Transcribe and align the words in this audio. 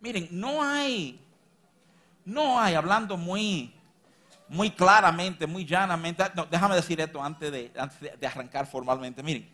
Miren, 0.00 0.28
no 0.30 0.62
hay, 0.62 1.20
no 2.24 2.58
hay, 2.58 2.74
hablando 2.74 3.16
muy, 3.16 3.72
muy 4.48 4.70
claramente, 4.70 5.46
muy 5.46 5.64
llanamente, 5.64 6.24
no, 6.34 6.46
déjame 6.46 6.74
decir 6.74 7.00
esto 7.00 7.22
antes 7.22 7.52
de, 7.52 7.70
antes 7.76 8.18
de 8.18 8.26
arrancar 8.26 8.66
formalmente. 8.66 9.22
Miren, 9.22 9.48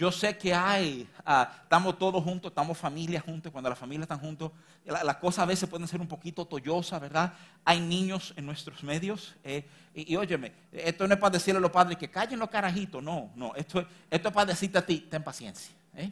yo 0.00 0.10
sé 0.10 0.38
que 0.38 0.54
hay, 0.54 1.06
ah, 1.26 1.52
estamos 1.62 1.98
todos 1.98 2.24
juntos, 2.24 2.50
estamos 2.50 2.78
familias 2.78 3.22
juntos, 3.22 3.52
cuando 3.52 3.68
las 3.68 3.78
familias 3.78 4.04
están 4.04 4.18
juntos, 4.18 4.50
las 4.86 5.16
cosas 5.16 5.40
a 5.40 5.46
veces 5.46 5.68
pueden 5.68 5.86
ser 5.86 6.00
un 6.00 6.08
poquito 6.08 6.46
tollosas, 6.46 6.98
¿verdad? 6.98 7.34
Hay 7.66 7.80
niños 7.80 8.32
en 8.34 8.46
nuestros 8.46 8.82
medios. 8.82 9.36
Eh, 9.44 9.68
y, 9.94 10.16
óyeme, 10.16 10.52
esto 10.72 11.06
no 11.06 11.12
es 11.12 11.20
para 11.20 11.32
decirle 11.32 11.58
a 11.58 11.60
los 11.60 11.70
padres 11.70 11.98
que 11.98 12.10
callen 12.10 12.38
los 12.38 12.48
carajitos, 12.48 13.02
no, 13.02 13.30
no, 13.36 13.54
esto, 13.54 13.86
esto 14.10 14.28
es 14.28 14.34
para 14.34 14.46
decirte 14.46 14.78
a 14.78 14.86
ti, 14.86 15.06
ten 15.10 15.22
paciencia. 15.22 15.74
¿eh? 15.94 16.10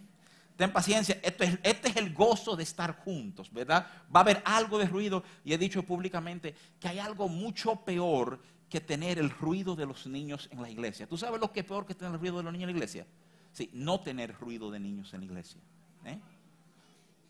Ten 0.59 0.73
paciencia, 0.73 1.21
este 1.23 1.89
es 1.89 1.97
el 1.97 2.13
gozo 2.13 2.57
de 2.57 2.65
estar 2.65 2.97
juntos, 3.05 3.49
¿verdad? 3.53 3.87
Va 4.15 4.19
a 4.19 4.23
haber 4.25 4.43
algo 4.45 4.77
de 4.77 4.87
ruido 4.87 5.23
y 5.45 5.53
he 5.53 5.59
dicho 5.59 5.85
públicamente 5.85 6.53
que 6.81 6.89
hay 6.89 6.99
algo 6.99 7.29
mucho 7.29 7.77
peor 7.77 8.43
que 8.69 8.81
tener 8.81 9.21
el 9.21 9.31
ruido 9.31 9.77
de 9.77 9.87
los 9.87 10.09
niños 10.09 10.49
en 10.51 10.61
la 10.61 10.69
iglesia. 10.69 11.07
¿Tú 11.07 11.17
sabes 11.17 11.41
lo 11.41 11.53
que 11.53 11.61
es 11.61 11.67
peor 11.67 11.87
que 11.87 11.95
tener 11.95 12.13
el 12.13 12.19
ruido 12.19 12.39
de 12.39 12.43
los 12.43 12.53
niños 12.53 12.65
en 12.65 12.73
la 12.73 12.77
iglesia? 12.77 13.07
Sí, 13.53 13.71
no 13.73 14.01
tener 14.01 14.35
ruido 14.35 14.69
de 14.69 14.81
niños 14.81 15.15
en 15.15 15.21
la 15.21 15.27
iglesia. 15.27 15.61
¿eh? 16.05 16.19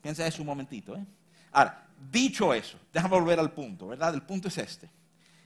Piensa 0.01 0.27
eso 0.27 0.41
un 0.41 0.47
momentito. 0.47 0.97
¿eh? 0.97 1.05
Ahora, 1.53 1.87
dicho 2.11 2.55
eso, 2.55 2.79
déjame 2.91 3.21
volver 3.21 3.39
al 3.39 3.53
punto, 3.53 3.89
¿verdad? 3.89 4.15
El 4.15 4.23
punto 4.23 4.49
es 4.49 4.57
este. 4.57 4.89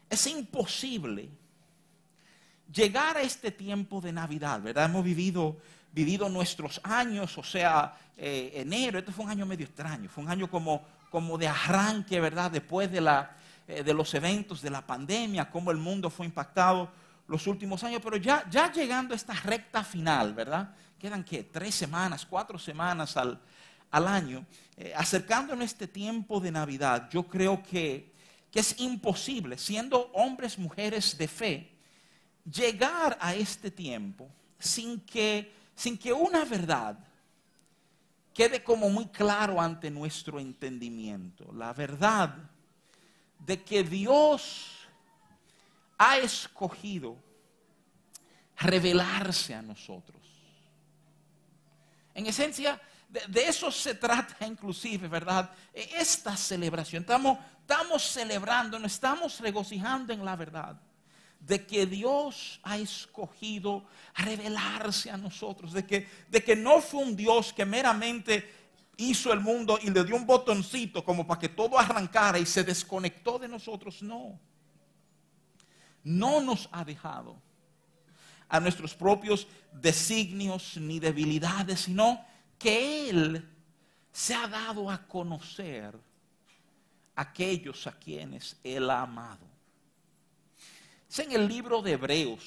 Es 0.08 0.24
imposible 0.28 1.28
llegar 2.72 3.16
a 3.16 3.22
este 3.22 3.50
tiempo 3.50 4.00
de 4.00 4.12
Navidad, 4.12 4.62
¿verdad? 4.62 4.84
Hemos 4.84 5.02
vivido, 5.02 5.56
vivido 5.92 6.28
nuestros 6.28 6.80
años, 6.84 7.36
o 7.36 7.42
sea, 7.42 7.94
eh, 8.16 8.52
enero, 8.56 8.98
este 8.98 9.12
fue 9.12 9.24
un 9.24 9.30
año 9.30 9.46
medio 9.46 9.66
extraño, 9.66 10.08
fue 10.08 10.24
un 10.24 10.30
año 10.30 10.50
como, 10.50 10.82
como 11.10 11.36
de 11.36 11.46
arranque, 11.48 12.18
¿verdad? 12.20 12.50
Después 12.50 12.90
de, 12.90 13.00
la, 13.00 13.36
eh, 13.68 13.82
de 13.82 13.94
los 13.94 14.12
eventos 14.14 14.62
de 14.62 14.70
la 14.70 14.84
pandemia, 14.86 15.50
cómo 15.50 15.70
el 15.70 15.76
mundo 15.76 16.08
fue 16.08 16.26
impactado 16.26 16.90
los 17.28 17.46
últimos 17.46 17.84
años, 17.84 18.00
pero 18.02 18.16
ya, 18.16 18.48
ya 18.50 18.72
llegando 18.72 19.14
a 19.14 19.16
esta 19.16 19.34
recta 19.34 19.84
final, 19.84 20.34
¿verdad? 20.34 20.74
Quedan 20.98 21.24
que 21.24 21.44
tres 21.44 21.74
semanas, 21.74 22.26
cuatro 22.26 22.58
semanas 22.58 23.16
al, 23.16 23.38
año, 23.90 24.46
eh, 24.76 24.94
acercándonos 24.96 25.62
a 25.62 25.66
este 25.66 25.86
tiempo 25.86 26.40
de 26.40 26.50
Navidad, 26.50 27.10
yo 27.10 27.24
creo 27.24 27.62
que, 27.62 28.12
que 28.50 28.60
es 28.60 28.80
imposible, 28.80 29.58
siendo 29.58 30.10
hombres, 30.14 30.58
mujeres 30.58 31.18
de 31.18 31.28
fe, 31.28 31.72
llegar 32.50 33.18
a 33.20 33.34
este 33.34 33.70
tiempo 33.70 34.30
sin 34.58 35.00
que, 35.00 35.52
sin 35.82 35.98
que 35.98 36.12
una 36.12 36.44
verdad 36.44 36.96
quede 38.32 38.62
como 38.62 38.88
muy 38.88 39.06
claro 39.06 39.60
ante 39.60 39.90
nuestro 39.90 40.38
entendimiento. 40.38 41.52
La 41.52 41.72
verdad 41.72 42.36
de 43.40 43.64
que 43.64 43.82
Dios 43.82 44.86
ha 45.98 46.18
escogido 46.18 47.16
revelarse 48.58 49.56
a 49.56 49.62
nosotros. 49.62 50.22
En 52.14 52.26
esencia, 52.26 52.80
de, 53.08 53.48
eso 53.48 53.72
se 53.72 53.96
trata 53.96 54.46
inclusive, 54.46 55.08
¿verdad? 55.08 55.50
E, 55.74 55.96
esta 55.96 56.36
celebración. 56.36 57.02
Estamos, 57.02 57.38
estamos 57.58 58.04
celebrando, 58.04 58.78
nos 58.78 58.92
estamos 58.92 59.40
regocijando 59.40 60.12
en 60.12 60.24
la 60.24 60.36
verdad 60.36 60.80
de 61.46 61.66
que 61.66 61.86
Dios 61.86 62.60
ha 62.62 62.78
escogido 62.78 63.84
revelarse 64.14 65.10
a 65.10 65.16
nosotros, 65.16 65.72
de 65.72 65.84
que, 65.84 66.08
de 66.28 66.42
que 66.42 66.56
no 66.56 66.80
fue 66.80 67.02
un 67.02 67.16
Dios 67.16 67.52
que 67.52 67.64
meramente 67.64 68.50
hizo 68.96 69.32
el 69.32 69.40
mundo 69.40 69.78
y 69.82 69.90
le 69.90 70.04
dio 70.04 70.16
un 70.16 70.26
botoncito 70.26 71.04
como 71.04 71.26
para 71.26 71.40
que 71.40 71.48
todo 71.48 71.78
arrancara 71.78 72.38
y 72.38 72.46
se 72.46 72.62
desconectó 72.62 73.38
de 73.38 73.48
nosotros, 73.48 74.02
no 74.02 74.38
no 76.04 76.40
nos 76.40 76.68
ha 76.72 76.84
dejado 76.84 77.40
a 78.48 78.60
nuestros 78.60 78.94
propios 78.94 79.46
designios 79.72 80.76
ni 80.76 81.00
debilidades, 81.00 81.80
sino 81.80 82.24
que 82.58 83.08
Él 83.08 83.48
se 84.12 84.34
ha 84.34 84.46
dado 84.46 84.90
a 84.90 85.06
conocer 85.06 85.94
a 87.14 87.22
aquellos 87.22 87.86
a 87.86 87.92
quienes 87.92 88.58
Él 88.62 88.90
ha 88.90 89.02
amado. 89.02 89.51
Es 91.12 91.18
en 91.18 91.32
el 91.32 91.46
libro 91.46 91.82
de 91.82 91.92
Hebreos, 91.92 92.42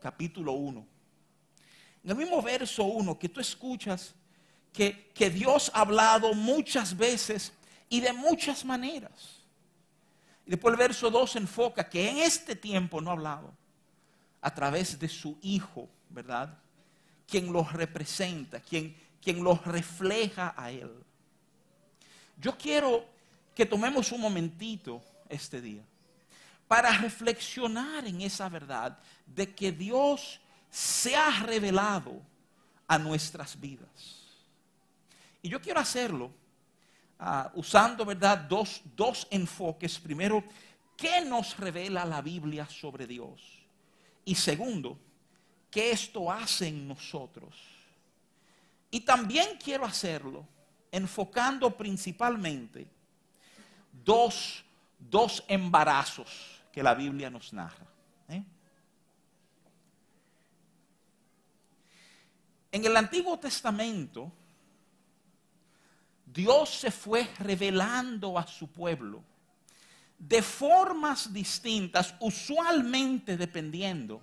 capítulo 0.00 0.52
1. 0.52 0.86
En 2.04 2.10
el 2.10 2.16
mismo 2.16 2.40
verso 2.40 2.84
1 2.84 3.18
que 3.18 3.28
tú 3.28 3.38
escuchas 3.38 4.14
que, 4.72 5.10
que 5.12 5.28
Dios 5.28 5.70
ha 5.74 5.82
hablado 5.82 6.32
muchas 6.32 6.96
veces 6.96 7.52
y 7.90 8.00
de 8.00 8.14
muchas 8.14 8.64
maneras. 8.64 9.42
Y 10.46 10.52
después 10.52 10.72
el 10.72 10.78
verso 10.78 11.10
2 11.10 11.36
enfoca 11.36 11.86
que 11.86 12.08
en 12.08 12.16
este 12.16 12.56
tiempo 12.56 13.02
no 13.02 13.10
ha 13.10 13.12
hablado 13.12 13.52
a 14.40 14.54
través 14.54 14.98
de 14.98 15.10
su 15.10 15.36
Hijo, 15.42 15.86
¿verdad? 16.08 16.56
Quien 17.26 17.52
los 17.52 17.74
representa, 17.74 18.58
quien, 18.58 18.96
quien 19.20 19.44
los 19.44 19.62
refleja 19.66 20.54
a 20.56 20.70
Él. 20.70 20.90
Yo 22.38 22.56
quiero 22.56 23.04
que 23.54 23.66
tomemos 23.66 24.12
un 24.12 24.22
momentito 24.22 25.02
este 25.28 25.60
día 25.60 25.84
para 26.68 26.92
reflexionar 26.92 28.06
en 28.06 28.20
esa 28.20 28.48
verdad 28.48 28.98
de 29.26 29.52
que 29.54 29.72
Dios 29.72 30.40
se 30.70 31.16
ha 31.16 31.30
revelado 31.40 32.22
a 32.86 32.98
nuestras 32.98 33.58
vidas. 33.58 34.22
Y 35.42 35.48
yo 35.48 35.60
quiero 35.60 35.80
hacerlo 35.80 36.30
Ah, 37.18 37.50
usando, 37.54 38.04
¿verdad?, 38.04 38.38
dos, 38.38 38.80
dos 38.94 39.26
enfoques. 39.30 39.98
Primero, 39.98 40.44
¿qué 40.96 41.20
nos 41.24 41.56
revela 41.56 42.04
la 42.04 42.22
Biblia 42.22 42.66
sobre 42.68 43.08
Dios? 43.08 43.40
Y 44.24 44.36
segundo, 44.36 44.96
¿qué 45.68 45.90
esto 45.90 46.30
hace 46.30 46.68
en 46.68 46.86
nosotros? 46.86 47.56
Y 48.90 49.00
también 49.00 49.58
quiero 49.62 49.84
hacerlo 49.84 50.46
enfocando 50.92 51.76
principalmente 51.76 52.86
dos, 54.04 54.64
dos 54.96 55.42
embarazos 55.48 56.57
que 56.72 56.82
la 56.82 56.94
Biblia 56.94 57.30
nos 57.30 57.52
narra. 57.52 57.86
¿eh? 58.28 58.44
En 62.70 62.84
el 62.84 62.96
Antiguo 62.96 63.38
Testamento, 63.38 64.32
Dios 66.26 66.68
se 66.70 66.90
fue 66.90 67.28
revelando 67.38 68.38
a 68.38 68.46
su 68.46 68.70
pueblo 68.70 69.22
de 70.18 70.42
formas 70.42 71.32
distintas, 71.32 72.14
usualmente 72.20 73.36
dependiendo 73.36 74.22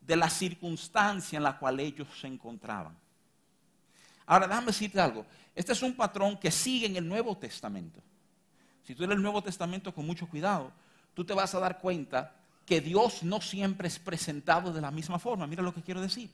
de 0.00 0.14
la 0.14 0.28
circunstancia 0.28 1.38
en 1.38 1.42
la 1.42 1.58
cual 1.58 1.80
ellos 1.80 2.06
se 2.20 2.26
encontraban. 2.26 2.96
Ahora, 4.26 4.46
déjame 4.46 4.66
decirte 4.66 5.00
algo. 5.00 5.24
Este 5.54 5.72
es 5.72 5.82
un 5.82 5.94
patrón 5.94 6.38
que 6.38 6.50
sigue 6.50 6.86
en 6.86 6.96
el 6.96 7.08
Nuevo 7.08 7.36
Testamento. 7.36 8.00
Si 8.82 8.94
tú 8.94 9.02
lees 9.02 9.16
el 9.16 9.22
Nuevo 9.22 9.42
Testamento 9.42 9.92
con 9.94 10.06
mucho 10.06 10.28
cuidado, 10.28 10.70
tú 11.16 11.24
te 11.24 11.34
vas 11.34 11.52
a 11.56 11.58
dar 11.58 11.80
cuenta 11.80 12.36
que 12.64 12.80
Dios 12.80 13.24
no 13.24 13.40
siempre 13.40 13.88
es 13.88 13.98
presentado 13.98 14.72
de 14.72 14.80
la 14.80 14.92
misma 14.92 15.18
forma. 15.18 15.48
Mira 15.48 15.62
lo 15.62 15.74
que 15.74 15.82
quiero 15.82 16.00
decir 16.00 16.30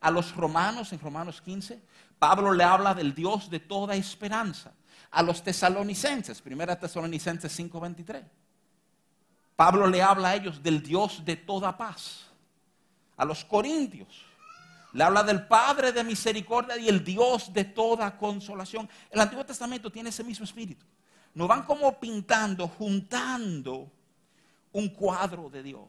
a 0.00 0.10
los 0.10 0.34
romanos 0.34 0.92
en 0.92 1.00
Romanos 1.00 1.40
15, 1.40 1.80
Pablo 2.18 2.52
le 2.52 2.64
habla 2.64 2.94
del 2.94 3.14
Dios 3.14 3.50
de 3.50 3.60
toda 3.60 3.96
esperanza. 3.96 4.72
A 5.10 5.22
los 5.22 5.42
tesalonicenses, 5.42 6.42
primera 6.42 6.78
tesalonicenses 6.78 7.52
5:23. 7.52 8.24
Pablo 9.54 9.86
le 9.86 10.02
habla 10.02 10.30
a 10.30 10.34
ellos 10.34 10.62
del 10.62 10.82
Dios 10.82 11.24
de 11.24 11.36
toda 11.36 11.76
paz. 11.76 12.26
A 13.16 13.24
los 13.24 13.44
corintios 13.44 14.24
le 14.92 15.02
habla 15.02 15.22
del 15.22 15.46
Padre 15.46 15.92
de 15.92 16.04
misericordia 16.04 16.76
y 16.76 16.88
el 16.88 17.02
Dios 17.02 17.52
de 17.52 17.64
toda 17.64 18.16
consolación. 18.18 18.88
El 19.10 19.20
Antiguo 19.20 19.44
Testamento 19.44 19.90
tiene 19.90 20.10
ese 20.10 20.24
mismo 20.24 20.44
espíritu. 20.44 20.84
Nos 21.34 21.48
van 21.48 21.64
como 21.64 21.98
pintando, 21.98 22.68
juntando 22.68 23.90
un 24.76 24.90
cuadro 24.90 25.48
de 25.48 25.62
Dios. 25.62 25.88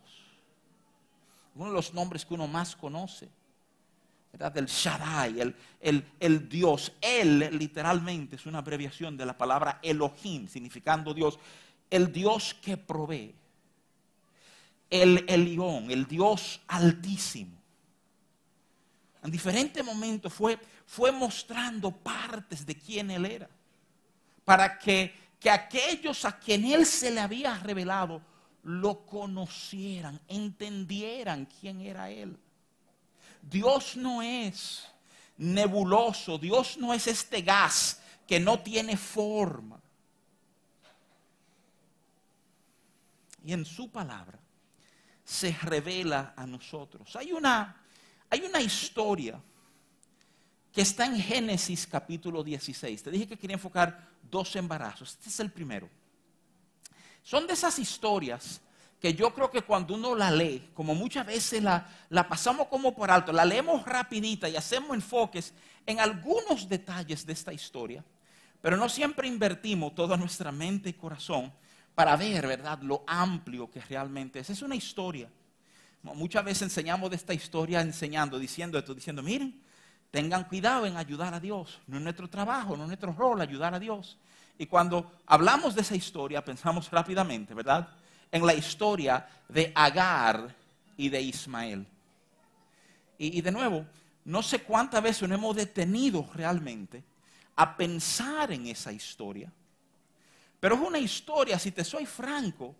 Uno 1.55 1.67
de 1.67 1.73
los 1.73 1.93
nombres 1.93 2.25
que 2.25 2.33
uno 2.33 2.47
más 2.47 2.75
conoce 2.75 3.29
del 4.53 4.67
Shaddai, 4.67 5.41
el, 5.81 6.05
el, 6.19 6.47
Dios. 6.47 6.93
Él 7.01 7.49
literalmente 7.57 8.35
es 8.35 8.45
una 8.45 8.59
abreviación 8.59 9.17
de 9.17 9.25
la 9.25 9.37
palabra 9.37 9.79
Elohim, 9.81 10.47
significando 10.47 11.13
Dios. 11.13 11.39
El 11.89 12.11
Dios 12.11 12.55
que 12.61 12.77
provee. 12.77 13.33
El 14.89 15.25
Elión, 15.27 15.91
el 15.91 16.05
Dios 16.05 16.61
altísimo. 16.67 17.57
En 19.23 19.31
diferentes 19.31 19.83
momentos 19.83 20.31
fue, 20.31 20.57
fue 20.85 21.11
mostrando 21.11 21.91
partes 21.91 22.65
de 22.65 22.75
quién 22.75 23.11
Él 23.11 23.25
era. 23.25 23.49
Para 24.45 24.77
que, 24.77 25.13
que 25.39 25.49
aquellos 25.49 26.23
a 26.23 26.37
quien 26.37 26.63
Él 26.63 26.85
se 26.85 27.11
le 27.11 27.19
había 27.19 27.57
revelado 27.57 28.21
lo 28.67 29.05
conocieran, 29.05 30.19
entendieran 30.27 31.45
quién 31.45 31.79
era 31.79 32.09
Él. 32.09 32.37
Dios 33.41 33.95
no 33.95 34.21
es 34.21 34.85
nebuloso, 35.37 36.37
Dios 36.37 36.77
no 36.77 36.93
es 36.93 37.07
este 37.07 37.41
gas 37.43 38.01
que 38.27 38.41
no 38.41 38.59
tiene 38.59 38.97
forma. 38.97 39.79
Y 43.45 43.53
en 43.53 43.63
su 43.63 43.89
palabra 43.89 44.37
se 45.23 45.53
revela 45.61 46.33
a 46.35 46.45
nosotros. 46.45 47.15
Hay 47.15 47.31
una, 47.31 47.81
hay 48.29 48.41
una 48.41 48.59
historia 48.59 49.41
que 50.73 50.81
está 50.81 51.05
en 51.05 51.21
Génesis 51.21 51.87
capítulo 51.87 52.43
16. 52.43 53.01
Te 53.01 53.11
dije 53.11 53.27
que 53.27 53.37
quería 53.37 53.55
enfocar 53.55 54.09
dos 54.29 54.57
embarazos. 54.57 55.11
Este 55.13 55.29
es 55.29 55.39
el 55.39 55.51
primero. 55.51 55.89
Son 57.27 57.45
de 57.45 57.55
esas 57.55 57.77
historias 57.77 58.61
que 59.01 59.13
yo 59.13 59.33
creo 59.33 59.51
que 59.51 59.61
cuando 59.61 59.95
uno 59.95 60.15
la 60.15 60.31
lee, 60.31 60.69
como 60.73 60.95
muchas 60.95 61.25
veces 61.25 61.61
la, 61.61 61.85
pasamos 62.29 62.67
como 62.67 62.95
por 62.95 63.11
alto, 63.11 63.33
la 63.33 63.43
leemos 63.43 63.83
rapidita 63.83 64.47
y 64.47 64.55
hacemos 64.55 64.95
enfoques 64.95 65.53
en 65.85 65.99
algunos 65.99 66.69
detalles 66.69 67.25
de 67.25 67.33
esta 67.33 67.51
historia, 67.51 68.01
pero 68.61 68.77
no 68.77 68.87
siempre 68.87 69.27
invertimos 69.27 69.93
toda 69.93 70.15
nuestra 70.15 70.53
mente 70.53 70.87
y 70.87 70.93
corazón 70.93 71.51
para 71.93 72.15
ver, 72.15 72.47
¿verdad?, 72.47 72.79
lo 72.81 73.03
amplio 73.05 73.69
que 73.69 73.81
realmente 73.81 74.39
es. 74.39 74.49
Es 74.49 74.61
una 74.61 74.75
historia. 74.75 75.29
Muchas 76.03 76.45
veces 76.45 76.61
enseñamos 76.61 77.09
de 77.09 77.17
esta 77.17 77.33
historia 77.33 77.81
enseñando, 77.81 78.39
diciendo 78.39 78.79
esto, 78.79 78.95
diciendo, 78.95 79.21
miren, 79.21 79.61
tengan 80.11 80.45
cuidado 80.45 80.85
en 80.85 80.95
ayudar 80.95 81.33
a 81.33 81.41
Dios. 81.41 81.81
No 81.87 81.97
es 81.97 82.03
nuestro 82.03 82.29
trabajo, 82.29 82.77
no 82.77 82.83
es 82.83 82.87
nuestro 82.87 83.11
rol 83.11 83.41
ayudar 83.41 83.73
a 83.73 83.79
Dios. 83.79 84.17
Y 84.57 84.65
cuando 84.65 85.11
hablamos 85.25 85.75
de 85.75 85.81
esa 85.81 85.95
historia, 85.95 86.43
pensamos 86.43 86.89
rápidamente, 86.91 87.53
¿verdad? 87.53 87.87
en 88.31 88.45
la 88.45 88.53
historia 88.53 89.27
de 89.47 89.71
Agar 89.75 90.53
y 90.95 91.09
de 91.09 91.21
Ismael. 91.21 91.85
Y, 93.17 93.41
de 93.41 93.51
nuevo, 93.51 93.85
no 94.25 94.43
sé 94.43 94.59
cuántas 94.59 95.01
veces 95.01 95.27
nos 95.27 95.37
hemos 95.37 95.55
detenido 95.55 96.29
realmente 96.33 97.03
a 97.55 97.75
pensar 97.75 98.51
en 98.51 98.67
esa 98.67 98.91
historia. 98.91 99.51
Pero 100.59 100.75
es 100.75 100.81
una 100.81 100.99
historia, 100.99 101.57
si 101.57 101.71
te 101.71 101.83
soy 101.83 102.05
franco, 102.05 102.75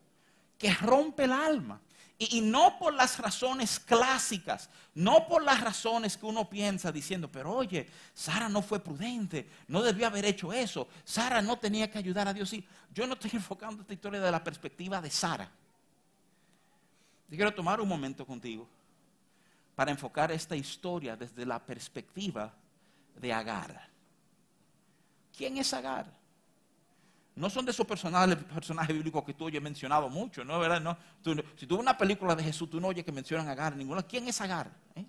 que 0.58 0.74
rompe 0.76 1.24
el 1.24 1.32
alma. 1.32 1.80
Y, 2.19 2.42
no 2.42 2.80
por 2.80 2.96
las 2.96 3.19
razones 3.19 3.80
clásicas, 3.80 4.69
no 4.96 5.28
por 5.28 5.44
las 5.44 5.62
razones 5.62 6.18
que 6.18 6.25
uno 6.25 6.50
piensa 6.50 6.92
diciendo, 6.92 7.30
pero 7.31 7.54
oye, 7.54 7.88
Sara 8.14 8.50
no 8.50 8.64
fue 8.64 8.80
prudente, 8.80 9.48
no 9.68 9.84
debió 9.84 10.08
haber 10.08 10.25
hecho 10.25 10.52
eso, 10.52 10.88
Sara 11.04 11.44
no 11.44 11.60
tenía 11.60 11.92
que 11.92 12.00
ayudar 12.00 12.28
a 12.28 12.34
Dios. 12.34 12.52
yo 12.92 13.06
no 13.06 13.14
estoy 13.14 13.31
enfocando 13.34 13.81
esta 13.81 13.94
historia 13.94 14.19
de 14.19 14.31
la 14.31 14.44
perspectiva 14.44 15.00
de 15.00 15.12
Sara. 15.12 15.52
Yo 17.30 17.36
quiero 17.36 17.54
tomar 17.54 17.80
un 17.80 17.88
momento 17.88 18.25
contigo 18.25 18.68
para 19.75 19.92
enfocar 19.92 20.31
esta 20.31 20.56
historia 20.56 21.16
desde 21.16 21.46
la 21.46 21.64
perspectiva 21.64 22.52
de 23.16 23.31
Agar. 23.31 23.88
¿Quién 25.38 25.58
es 25.58 25.72
Agar? 25.72 26.17
No 27.38 27.51
son 27.51 27.66
de 27.66 27.72
esos 27.72 27.86
personajes, 27.86 28.88
bíblicos 28.88 29.24
que 29.24 29.36
tú 29.36 29.45
oyes 29.45 29.62
mencionado 29.62 30.10
mucho, 30.10 30.44
¿no? 30.44 30.80
No, 30.80 30.98
si 31.56 31.68
tú 31.68 31.75
ves 31.75 31.81
una 31.81 31.95
película 31.95 32.36
de 32.36 32.44
Jesús, 32.44 32.68
tú 32.68 32.81
no 32.81 32.88
oyes 32.88 33.06
que 33.06 33.12
mencionan 33.12 33.48
a 33.48 33.51
Agar, 33.51 33.75
ninguna. 33.75 34.01
¿Quién 34.01 34.28
es 34.28 34.42
Agar? 34.42 34.72
¿Eh? 34.95 35.06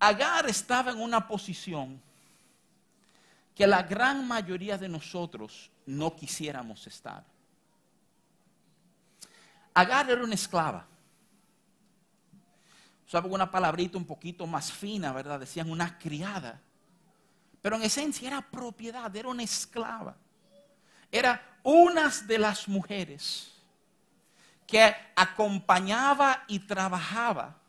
Agar 0.00 0.48
estaba 0.48 0.90
en 0.90 1.00
una 1.00 1.28
posición 1.28 2.02
que 3.54 3.68
la 3.68 3.84
gran 3.84 4.26
mayoría 4.26 4.76
de 4.76 4.88
nosotros 4.88 5.70
no 5.86 6.16
quisiéramos 6.16 6.84
estar. 6.88 7.24
Agar 9.74 10.10
era 10.10 10.24
una 10.24 10.34
esclava. 10.34 10.86
Usaba 13.06 13.28
una 13.28 13.48
palabrita 13.48 13.96
un 13.96 14.04
poquito 14.04 14.44
más 14.44 14.72
fina, 14.72 15.12
¿verdad? 15.12 15.38
Decían 15.38 15.70
una 15.70 15.96
criada. 15.98 16.60
Pero 17.66 17.78
en 17.78 17.82
esencia 17.82 18.28
era 18.28 18.40
propiedad, 18.42 19.16
era 19.16 19.28
una 19.28 19.42
esclava. 19.42 20.16
Era 21.10 21.58
una 21.64 22.08
de 22.24 22.38
las 22.38 22.68
mujeres 22.68 23.50
que 24.64 24.94
acompañaba 25.16 26.44
y 26.46 26.60
trabajaba 26.60 27.60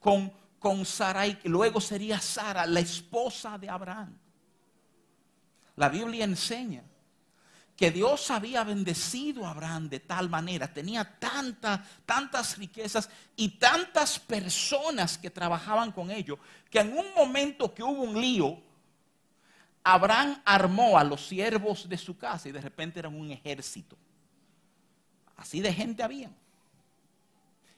con, 0.00 0.32
con 0.58 0.84
Sarai, 0.84 1.38
que 1.38 1.48
luego 1.48 1.80
sería 1.80 2.20
Sara, 2.20 2.66
la 2.66 2.80
esposa 2.80 3.56
de 3.56 3.70
Abraham. 3.70 4.18
La 5.76 5.88
Biblia 5.88 6.24
enseña 6.24 6.82
que 7.76 7.92
Dios 7.92 8.32
había 8.32 8.64
bendecido 8.64 9.46
a 9.46 9.52
Abraham 9.52 9.88
de 9.88 10.00
tal 10.00 10.28
manera, 10.28 10.74
tenía 10.74 11.04
tantas, 11.20 11.82
tantas 12.04 12.58
riquezas 12.58 13.08
y 13.36 13.50
tantas 13.50 14.18
personas 14.18 15.16
que 15.16 15.30
trabajaban 15.30 15.92
con 15.92 16.10
ellos, 16.10 16.36
que 16.68 16.80
en 16.80 16.98
un 16.98 17.14
momento 17.14 17.72
que 17.72 17.84
hubo 17.84 18.02
un 18.02 18.20
lío, 18.20 18.69
Abraham 19.82 20.40
armó 20.44 20.98
a 20.98 21.04
los 21.04 21.26
siervos 21.26 21.88
de 21.88 21.96
su 21.96 22.16
casa 22.16 22.48
y 22.48 22.52
de 22.52 22.60
repente 22.60 22.98
eran 22.98 23.14
un 23.14 23.30
ejército. 23.30 23.96
Así 25.36 25.60
de 25.60 25.72
gente 25.72 26.02
había. 26.02 26.30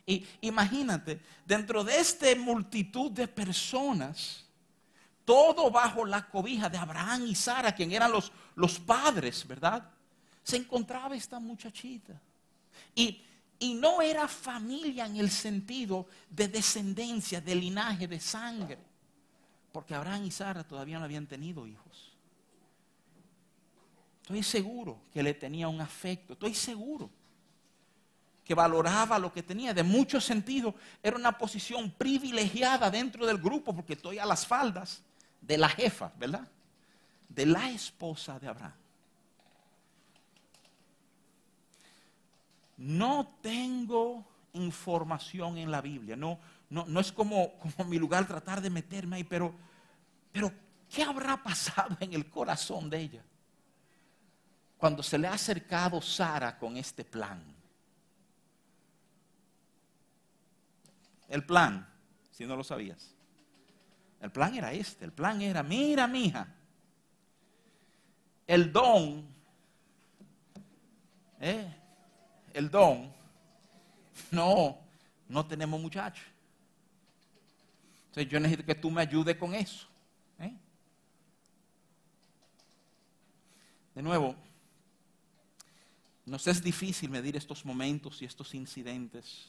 Y 0.05 0.27
imagínate, 0.41 1.21
dentro 1.47 1.85
de 1.85 1.97
esta 2.01 2.27
multitud 2.37 3.13
de 3.13 3.29
personas, 3.29 4.45
todo 5.25 5.71
bajo 5.71 6.05
la 6.05 6.29
cobija 6.29 6.69
de 6.69 6.79
Abraham 6.79 7.27
y 7.27 7.37
Sara, 7.37 7.73
quien 7.73 7.93
eran 7.93 8.11
los, 8.11 8.33
los 8.57 8.81
padres, 8.81 9.47
¿verdad? 9.47 9.89
Se 10.43 10.57
encontraba 10.57 11.15
esta 11.15 11.39
muchachita. 11.39 12.21
Y, 12.97 13.23
y 13.61 13.75
no 13.75 14.03
era 14.03 14.27
familia 14.27 15.07
en 15.07 15.19
el 15.19 15.31
sentido 15.31 16.09
de 16.29 16.49
descendencia, 16.49 17.41
de 17.41 17.55
linaje, 17.55 18.09
de 18.09 18.19
sangre 18.19 18.92
porque 19.73 19.95
Abraham 19.95 20.25
y 20.25 20.31
Sara 20.31 20.65
todavía 20.65 20.99
no 20.99 21.05
habían 21.05 21.27
tenido 21.27 21.67
hijos. 21.67 22.13
Estoy 24.23 24.43
seguro 24.43 25.01
que 25.13 25.23
le 25.23 25.35
tenía 25.35 25.69
un 25.69 25.81
afecto, 25.81 26.35
estoy 26.35 26.55
seguro 26.55 27.11
que 28.45 28.55
valoraba 28.55 29.19
lo 29.19 29.33
que 29.33 29.43
tenía. 29.43 29.75
De 29.75 29.83
muchos 29.83 30.25
sentidos 30.25 30.75
era 31.03 31.17
una 31.17 31.37
posición 31.37 31.91
privilegiada 31.91 32.91
dentro 32.91 33.27
del 33.27 33.39
grupo 33.39 33.75
porque 33.75 33.95
estoy 33.95 34.19
a 34.19 34.27
las 34.27 34.47
faldas 34.47 35.03
de 35.41 35.59
la 35.59 35.69
jefa, 35.69 36.13
¿verdad? 36.19 36.47
De 37.29 37.47
la 37.47 37.71
esposa 37.71 38.39
de 38.39 38.49
Abraham. 38.49 38.75
No 42.77 43.37
tengo 43.41 44.25
información 44.55 45.57
en 45.59 45.71
la 45.71 45.81
Biblia, 45.81 46.17
no, 46.17 46.39
no, 46.73 47.01
es 47.01 47.13
como, 47.13 47.53
como, 47.59 47.91
mi 47.91 47.99
lugar 47.99 48.27
tratar 48.27 48.63
de 48.63 48.71
meterme 48.71 49.17
ahí, 49.17 49.25
pero, 49.25 49.55
pero 50.33 50.51
¿qué 50.89 51.03
habrá 51.03 51.37
pasado 51.43 51.99
en 52.01 52.15
el 52.15 52.31
corazón 52.31 52.89
de 52.89 52.99
ella? 52.99 53.23
Cuando 54.79 55.03
se 55.03 55.19
le 55.19 55.29
ha 55.29 55.35
acercado 55.35 56.01
Sara 56.01 56.59
con 56.59 56.79
este 56.79 57.05
plan. 57.05 57.45
El 61.29 61.45
plan, 61.45 61.87
si 62.31 62.47
no 62.47 62.57
lo 62.57 62.65
sabías. 62.65 63.15
El 64.19 64.33
plan 64.33 64.55
era 64.55 64.73
este, 64.73 65.05
el 65.05 65.13
plan 65.13 65.43
era, 65.43 65.63
mira, 65.63 66.07
mija, 66.07 66.49
el 68.47 68.73
don, 68.73 69.29
eh, 71.39 71.77
el 72.55 72.71
don, 72.71 73.13
no, 74.31 74.79
no 75.29 75.47
tenemos 75.47 75.79
muchachos. 75.79 76.33
Entonces 78.13 78.31
yo 78.31 78.41
necesito 78.41 78.67
que 78.67 78.75
tú 78.75 78.91
me 78.91 79.01
ayudes 79.01 79.37
con 79.37 79.55
eso. 79.55 79.89
¿eh? 80.39 80.55
De 83.95 84.03
nuevo, 84.03 84.37
nos 86.27 86.47
es 86.47 86.63
difícil 86.63 87.09
medir 87.09 87.39
estos 87.39 87.65
momentos 87.65 88.21
y 88.21 88.27
estos 88.27 88.55
incidentes, 88.55 89.49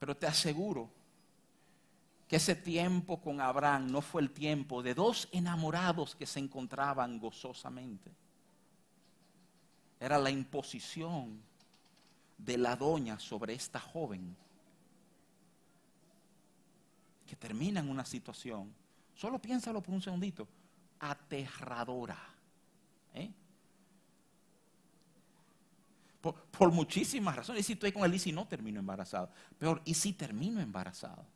pero 0.00 0.16
te 0.16 0.26
aseguro 0.26 0.90
que 2.26 2.36
ese 2.36 2.56
tiempo 2.56 3.20
con 3.20 3.40
Abraham 3.40 3.92
no 3.92 4.02
fue 4.02 4.22
el 4.22 4.32
tiempo 4.32 4.82
de 4.82 4.94
dos 4.94 5.28
enamorados 5.30 6.16
que 6.16 6.26
se 6.26 6.40
encontraban 6.40 7.20
gozosamente. 7.20 8.10
Era 10.00 10.18
la 10.18 10.30
imposición 10.30 11.40
de 12.36 12.58
la 12.58 12.74
doña 12.74 13.20
sobre 13.20 13.54
esta 13.54 13.78
joven 13.78 14.36
que 17.34 17.48
termina 17.48 17.80
en 17.80 17.90
una 17.90 18.04
situación, 18.04 18.72
solo 19.12 19.40
piénsalo 19.40 19.82
por 19.82 19.92
un 19.92 20.00
segundito, 20.00 20.46
aterradora. 21.00 22.16
¿eh? 23.12 23.32
Por, 26.20 26.70
muchísimas 26.70 27.34
razones. 27.34 27.62
Y 27.62 27.64
si 27.64 27.72
estoy 27.72 27.90
con 27.90 28.04
él 28.04 28.14
y 28.14 28.18
si 28.20 28.30
no 28.30 28.46
termino 28.46 28.78
embarazado. 28.78 29.30
Peor, 29.58 29.82
¿y 29.84 29.94
si 29.94 30.12
termino 30.12 30.60
embarazado? 30.60 31.26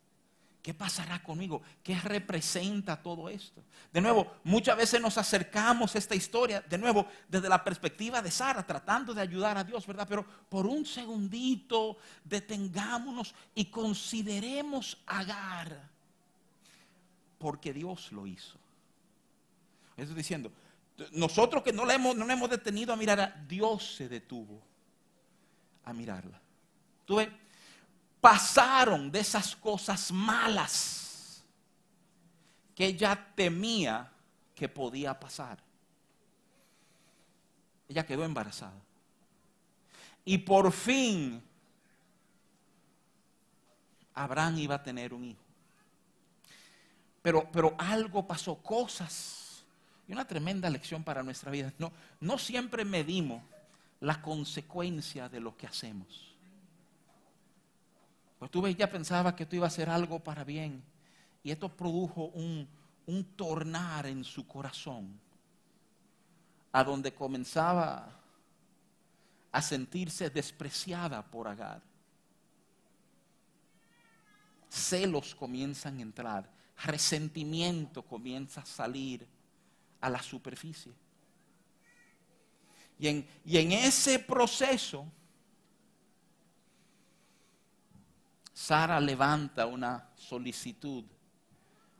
¿Qué 0.69 0.73
pasará 0.75 1.17
conmigo? 1.23 1.63
¿Qué 1.81 1.99
representa 1.99 3.01
todo 3.01 3.27
esto? 3.27 3.63
De 3.91 3.99
nuevo, 3.99 4.35
muchas 4.43 4.77
veces 4.77 5.01
nos 5.01 5.17
acercamos 5.17 5.95
a 5.95 5.97
esta 5.97 6.13
historia, 6.13 6.61
de 6.61 6.77
nuevo, 6.77 7.07
desde 7.27 7.49
la 7.49 7.63
perspectiva 7.63 8.21
de 8.21 8.29
Sara, 8.29 8.63
tratando 8.63 9.15
de 9.15 9.21
ayudar 9.21 9.57
a 9.57 9.63
Dios, 9.63 9.87
¿verdad? 9.87 10.05
Pero 10.07 10.23
por 10.47 10.67
un 10.67 10.85
segundito, 10.85 11.97
detengámonos 12.23 13.33
y 13.55 13.65
consideremos 13.65 14.99
Agar, 15.07 15.89
porque 17.39 17.73
Dios 17.73 18.11
lo 18.11 18.27
hizo. 18.27 18.59
Estoy 19.97 20.17
diciendo, 20.17 20.51
Nosotros 21.13 21.63
que 21.63 21.73
no 21.73 21.83
le 21.83 21.95
hemos, 21.95 22.15
no 22.15 22.29
hemos 22.29 22.47
detenido 22.47 22.93
a 22.93 22.95
mirar, 22.95 23.19
a 23.19 23.43
Dios 23.47 23.95
se 23.95 24.07
detuvo 24.07 24.61
a 25.83 25.93
mirarla. 25.93 26.39
¿Tú 27.05 27.15
ves? 27.15 27.29
Pasaron 28.21 29.11
de 29.11 29.19
esas 29.19 29.55
cosas 29.55 30.11
malas 30.11 31.43
que 32.75 32.85
ella 32.85 33.33
temía 33.35 34.11
que 34.55 34.67
podía 34.67 35.17
pasar. 35.19 35.57
Ella 37.87 38.05
quedó 38.05 38.25
embarazada. 38.25 38.79
Y 40.25 40.37
por 40.37 40.71
fin 40.71 41.41
Abraham 44.19 44.59
iba 44.59 44.75
a 44.75 44.83
tener 44.83 45.13
un 45.13 45.23
hijo. 45.23 45.41
Pero, 47.21 47.49
pero 47.51 47.75
algo 47.77 48.27
pasó, 48.27 48.55
cosas. 48.55 49.63
Y 50.07 50.11
una 50.11 50.25
tremenda 50.25 50.69
lección 50.69 51.03
para 51.03 51.23
nuestra 51.23 51.51
vida. 51.51 51.73
No, 51.77 51.91
no 52.19 52.37
siempre 52.37 52.83
medimos 52.83 53.41
la 54.01 54.21
consecuencia 54.21 55.29
de 55.29 55.39
lo 55.39 55.55
que 55.55 55.67
hacemos. 55.67 56.28
Pues 58.39 58.49
tú 58.49 58.65
ella 58.65 58.89
pensaba 58.89 59.35
que 59.35 59.43
esto 59.43 59.57
iba 59.57 59.67
a 59.67 59.69
ser 59.69 59.89
algo 59.89 60.19
para 60.19 60.45
bien. 60.45 60.81
Y 61.43 61.51
esto 61.51 61.69
produjo 61.69 62.27
un, 62.27 62.67
un 63.05 63.23
tornar 63.35 64.07
en 64.07 64.23
su 64.23 64.47
corazón. 64.47 65.19
A 66.71 66.83
donde 66.83 67.13
comenzaba 67.13 68.19
a 69.51 69.61
sentirse 69.61 70.29
despreciada 70.29 71.21
por 71.21 71.47
Agar. 71.47 71.81
Celos 74.69 75.33
comienzan 75.33 75.97
a 75.97 76.01
entrar, 76.01 76.49
resentimiento 76.83 78.03
comienza 78.03 78.61
a 78.61 78.65
salir 78.65 79.27
a 79.99 80.09
la 80.09 80.21
superficie. 80.21 80.93
Y 82.99 83.07
en, 83.07 83.27
y 83.43 83.57
en 83.57 83.71
ese 83.71 84.19
proceso, 84.19 85.05
Sara 88.69 88.99
levanta 88.99 89.65
una 89.65 90.11
solicitud 90.15 91.03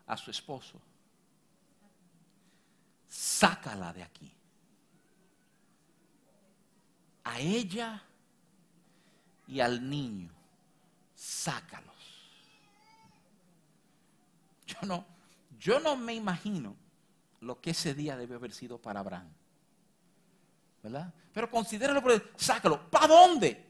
a 0.05 0.15
su 0.15 0.29
esposo. 0.29 0.79
Sácala 3.07 3.91
de 3.91 4.03
aquí. 4.03 4.31
A 7.23 7.39
ella 7.39 7.99
y 9.47 9.59
al 9.59 9.89
niño, 9.89 10.29
sácalos. 11.15 11.95
Yo 14.67 14.77
no, 14.83 15.03
yo 15.57 15.79
no 15.79 15.95
me 15.95 16.13
imagino 16.13 16.75
lo 17.41 17.59
que 17.59 17.71
ese 17.71 17.95
día 17.95 18.15
debe 18.15 18.35
haber 18.35 18.53
sido 18.53 18.77
para 18.77 18.99
Abraham. 18.99 19.33
¿verdad? 20.83 21.11
Pero 21.33 21.49
considéralo, 21.49 22.03
sácalo. 22.35 22.91
¿Para 22.91 23.07
dónde? 23.07 23.68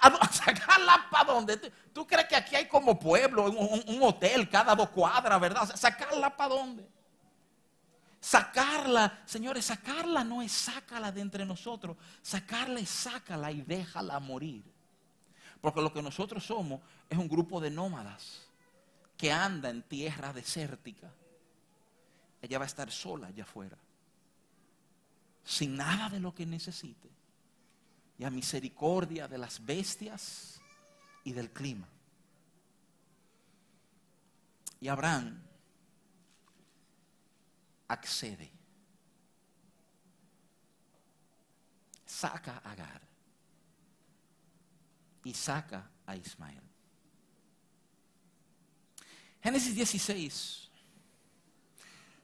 Sea, 0.30 0.30
sacarla 0.30 1.06
para 1.10 1.32
dónde? 1.32 1.56
¿Tú 1.92 2.06
crees 2.06 2.26
que 2.28 2.36
aquí 2.36 2.56
hay 2.56 2.68
como 2.68 2.98
pueblo, 2.98 3.50
un, 3.50 4.02
hotel 4.02 4.48
cada 4.48 4.74
dos 4.74 4.90
cuadras, 4.90 5.40
verdad? 5.40 5.76
sacarla 5.76 6.36
para 6.36 6.54
dónde? 6.54 6.88
Sacarla, 8.20 9.22
señores, 9.26 9.64
sacarla 9.64 10.24
no 10.24 10.42
es 10.42 10.52
sácala 10.52 11.12
de 11.12 11.20
entre 11.20 11.44
nosotros. 11.44 11.96
Sacarla 12.22 12.80
es 12.80 12.88
sácala 12.88 13.50
y 13.52 13.62
déjala 13.62 14.18
morir. 14.20 14.64
Porque 15.60 15.80
lo 15.80 15.92
que 15.92 16.02
nosotros 16.02 16.44
somos 16.44 16.80
es 17.08 17.18
un 17.18 17.28
grupo 17.28 17.60
de 17.60 17.70
nómadas 17.70 18.42
que 19.16 19.32
anda 19.32 19.70
en 19.70 19.82
tierra 19.82 20.32
desértica. 20.32 21.10
Ella 22.40 22.58
va 22.58 22.64
a 22.64 22.66
estar 22.66 22.90
sola 22.90 23.28
allá 23.28 23.42
afuera 23.42 23.76
sin 25.48 25.78
nada 25.78 26.10
de 26.10 26.20
lo 26.20 26.34
que 26.34 26.44
necesite, 26.44 27.08
y 28.18 28.24
a 28.24 28.30
misericordia 28.30 29.28
de 29.28 29.38
las 29.38 29.64
bestias 29.64 30.60
y 31.24 31.32
del 31.32 31.50
clima. 31.50 31.88
Y 34.80 34.88
Abraham 34.88 35.40
accede. 37.86 38.50
Saca 42.04 42.60
a 42.64 42.72
Agar 42.72 43.00
y 45.24 45.34
saca 45.34 45.88
a 46.06 46.16
Ismael. 46.16 46.62
Génesis 49.42 49.74
16 49.74 50.68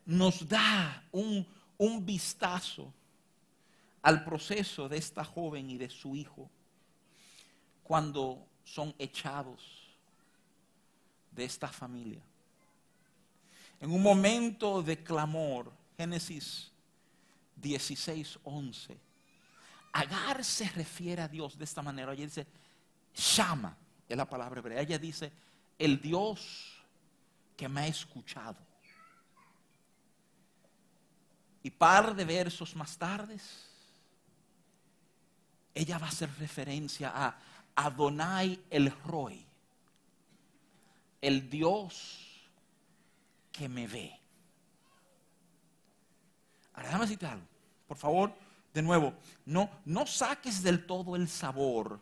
nos 0.07 0.47
da 0.49 1.05
un, 1.13 1.47
un 1.79 2.05
vistazo 2.05 2.93
al 4.05 4.23
proceso 4.23 4.87
de 4.87 4.99
esta 4.99 5.25
joven 5.25 5.71
y 5.71 5.79
de 5.79 5.89
su 5.89 6.15
hijo 6.15 6.51
cuando 7.83 8.47
son 8.63 8.95
echados 8.99 9.97
de 11.31 11.45
esta 11.45 11.69
familia. 11.69 12.23
En 13.81 13.91
un 13.91 14.03
momento 14.03 14.83
de 14.83 15.03
clamor, 15.03 15.73
Génesis 15.97 16.71
16, 17.57 18.41
11, 18.45 19.01
Agar 19.95 20.45
se 20.45 20.69
refiere 20.71 21.23
a 21.23 21.29
Dios 21.29 21.57
de 21.57 21.65
esta 21.65 21.81
manera. 21.81 22.13
Ella 22.13 22.25
dice, 22.25 22.47
llama, 23.15 23.75
es 24.07 24.17
la 24.17 24.29
palabra 24.29 24.59
hebrea. 24.59 24.83
Ella 24.83 24.99
dice, 24.99 25.33
el 25.79 25.99
Dios 26.01 26.83
que 27.57 27.69
me 27.69 27.83
ha 27.83 27.87
escuchado. 27.87 28.59
Y 31.63 31.71
par 31.71 32.15
de 32.15 32.25
versos 32.25 32.75
más 32.77 32.99
tarde, 32.99 33.39
ella 35.75 35.99
va 35.99 36.07
a 36.07 36.11
hacer 36.11 36.31
referencia 36.39 37.13
a 37.15 37.39
Adonai 37.75 38.63
el 38.71 38.91
Roy, 39.05 39.45
el 41.21 41.51
Dios 41.51 42.49
que 43.51 43.69
me 43.69 43.87
ve. 43.87 44.19
Ahora 46.75 46.89
déjame 46.89 47.05
decirte 47.05 47.27
algo, 47.27 47.47
por 47.87 47.97
favor, 47.97 48.35
de 48.73 48.83
nuevo, 48.83 49.15
no, 49.47 49.71
no 49.85 50.07
saques 50.07 50.63
del 50.63 50.87
todo 50.87 51.15
el 51.17 51.29
sabor 51.29 52.01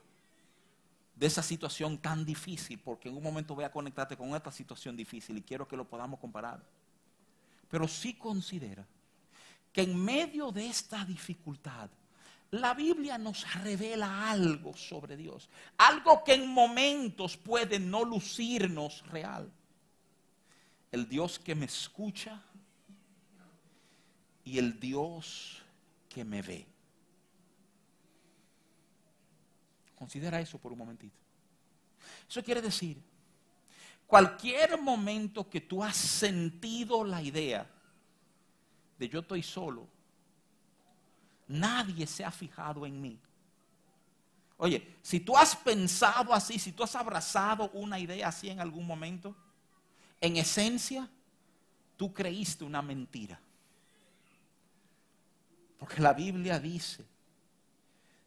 de 1.14 1.26
esa 1.26 1.42
situación 1.42 1.98
tan 1.98 2.24
difícil, 2.24 2.78
porque 2.78 3.08
en 3.08 3.16
un 3.16 3.22
momento 3.22 3.54
voy 3.54 3.64
a 3.64 3.70
conectarte 3.70 4.16
con 4.16 4.34
esta 4.34 4.50
situación 4.50 4.96
difícil 4.96 5.36
y 5.36 5.42
quiero 5.42 5.68
que 5.68 5.76
lo 5.76 5.86
podamos 5.86 6.18
comparar. 6.18 6.62
Pero 7.68 7.86
sí 7.86 8.14
considera 8.14 8.86
que 9.72 9.82
en 9.82 10.02
medio 10.02 10.50
de 10.50 10.66
esta 10.66 11.04
dificultad, 11.04 11.88
la 12.52 12.74
Biblia 12.74 13.16
nos 13.16 13.50
revela 13.62 14.30
algo 14.30 14.76
sobre 14.76 15.16
Dios, 15.16 15.48
algo 15.78 16.22
que 16.22 16.34
en 16.34 16.46
momentos 16.46 17.36
puede 17.36 17.78
no 17.78 18.04
lucirnos 18.04 19.06
real. 19.08 19.50
El 20.90 21.08
Dios 21.08 21.38
que 21.38 21.54
me 21.54 21.64
escucha 21.64 22.42
y 24.44 24.58
el 24.58 24.78
Dios 24.78 25.62
que 26.10 26.24
me 26.24 26.42
ve. 26.42 26.66
Considera 29.96 30.38
eso 30.38 30.58
por 30.58 30.72
un 30.72 30.78
momentito. 30.78 31.16
Eso 32.28 32.42
quiere 32.44 32.60
decir, 32.60 33.02
cualquier 34.06 34.78
momento 34.78 35.48
que 35.48 35.62
tú 35.62 35.82
has 35.82 35.96
sentido 35.96 37.02
la 37.02 37.22
idea 37.22 37.66
de 38.98 39.08
yo 39.08 39.20
estoy 39.20 39.42
solo, 39.42 39.88
nadie 41.52 42.06
se 42.06 42.24
ha 42.24 42.30
fijado 42.30 42.86
en 42.86 43.00
mí. 43.00 43.18
Oye, 44.56 44.96
si 45.02 45.20
tú 45.20 45.36
has 45.36 45.54
pensado 45.56 46.32
así, 46.32 46.58
si 46.58 46.72
tú 46.72 46.82
has 46.82 46.94
abrazado 46.94 47.70
una 47.72 47.98
idea 47.98 48.28
así 48.28 48.48
en 48.48 48.60
algún 48.60 48.86
momento, 48.86 49.36
en 50.20 50.36
esencia, 50.36 51.08
tú 51.96 52.12
creíste 52.12 52.64
una 52.64 52.80
mentira. 52.80 53.40
Porque 55.78 56.00
la 56.00 56.12
Biblia 56.12 56.58
dice 56.58 57.04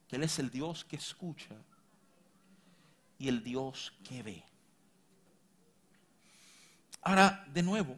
que 0.07 0.17
Él 0.17 0.23
es 0.23 0.37
el 0.39 0.49
Dios 0.49 0.83
que 0.83 0.97
escucha 0.97 1.55
y 3.17 3.29
el 3.29 3.41
Dios 3.41 3.93
que 4.03 4.21
ve. 4.21 4.43
Ahora, 7.01 7.45
de 7.53 7.63
nuevo, 7.63 7.95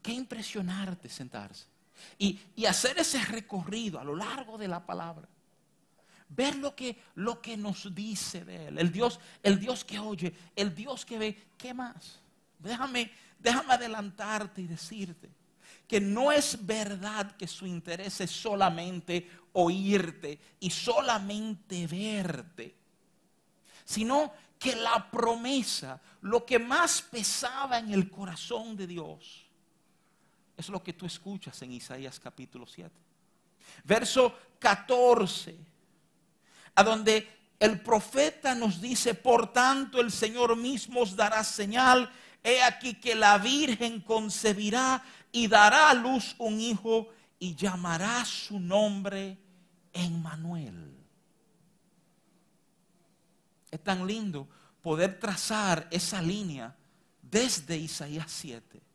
qué 0.00 0.12
impresionarte 0.12 1.08
sentarse 1.08 1.71
y, 2.18 2.38
hacer 2.66 2.98
ese 2.98 3.22
recorrido 3.24 3.98
a 3.98 4.04
lo 4.04 4.14
largo 4.14 4.56
de 4.58 4.68
la 4.68 4.84
palabra. 4.84 5.28
Ver 6.28 6.56
lo 6.56 6.74
que, 6.74 6.96
lo 7.16 7.42
que 7.42 7.56
nos 7.56 7.94
dice 7.94 8.44
de 8.44 8.68
Él. 8.68 8.78
El 8.78 8.90
Dios, 8.90 9.20
el 9.42 9.58
Dios 9.58 9.84
que 9.84 9.98
oye, 9.98 10.32
el 10.56 10.74
Dios 10.74 11.04
que 11.04 11.18
ve. 11.18 11.42
¿Qué 11.58 11.74
más? 11.74 12.20
Déjame, 12.58 13.10
déjame 13.38 13.74
adelantarte 13.74 14.62
y 14.62 14.66
decirte 14.66 15.28
que 15.86 16.00
no 16.00 16.32
es 16.32 16.64
verdad 16.64 17.36
que 17.36 17.46
su 17.46 17.66
interés 17.66 18.20
es 18.22 18.30
solamente 18.30 19.28
oírte 19.52 20.38
y 20.60 20.70
solamente 20.70 21.86
verte, 21.86 22.74
sino 23.84 24.32
que 24.58 24.76
la 24.76 25.10
promesa, 25.10 26.00
lo 26.22 26.46
que 26.46 26.58
más 26.58 27.02
pesaba 27.02 27.78
en 27.78 27.92
el 27.92 28.08
corazón 28.08 28.76
de 28.76 28.86
Dios, 28.86 29.41
es 30.62 30.68
lo 30.68 30.82
que 30.82 30.92
tú 30.92 31.06
escuchas 31.06 31.60
en 31.62 31.72
Isaías 31.72 32.20
capítulo 32.20 32.66
7. 32.66 32.90
Verso 33.84 34.34
14, 34.60 35.56
a 36.76 36.82
donde 36.84 37.28
el 37.58 37.80
profeta 37.80 38.54
nos 38.54 38.80
dice, 38.80 39.14
por 39.14 39.52
tanto 39.52 40.00
el 40.00 40.12
Señor 40.12 40.56
mismo 40.56 41.00
os 41.00 41.16
dará 41.16 41.42
señal, 41.42 42.10
he 42.44 42.62
aquí 42.62 42.94
que 42.94 43.14
la 43.14 43.38
Virgen 43.38 44.00
concebirá 44.00 45.04
y 45.32 45.48
dará 45.48 45.90
a 45.90 45.94
luz 45.94 46.36
un 46.38 46.60
hijo 46.60 47.08
y 47.40 47.56
llamará 47.56 48.24
su 48.24 48.60
nombre 48.60 49.38
Emmanuel. 49.92 50.96
Es 53.68 53.82
tan 53.82 54.06
lindo 54.06 54.46
poder 54.80 55.18
trazar 55.18 55.88
esa 55.90 56.22
línea 56.22 56.74
desde 57.20 57.76
Isaías 57.76 58.30
7 58.30 58.91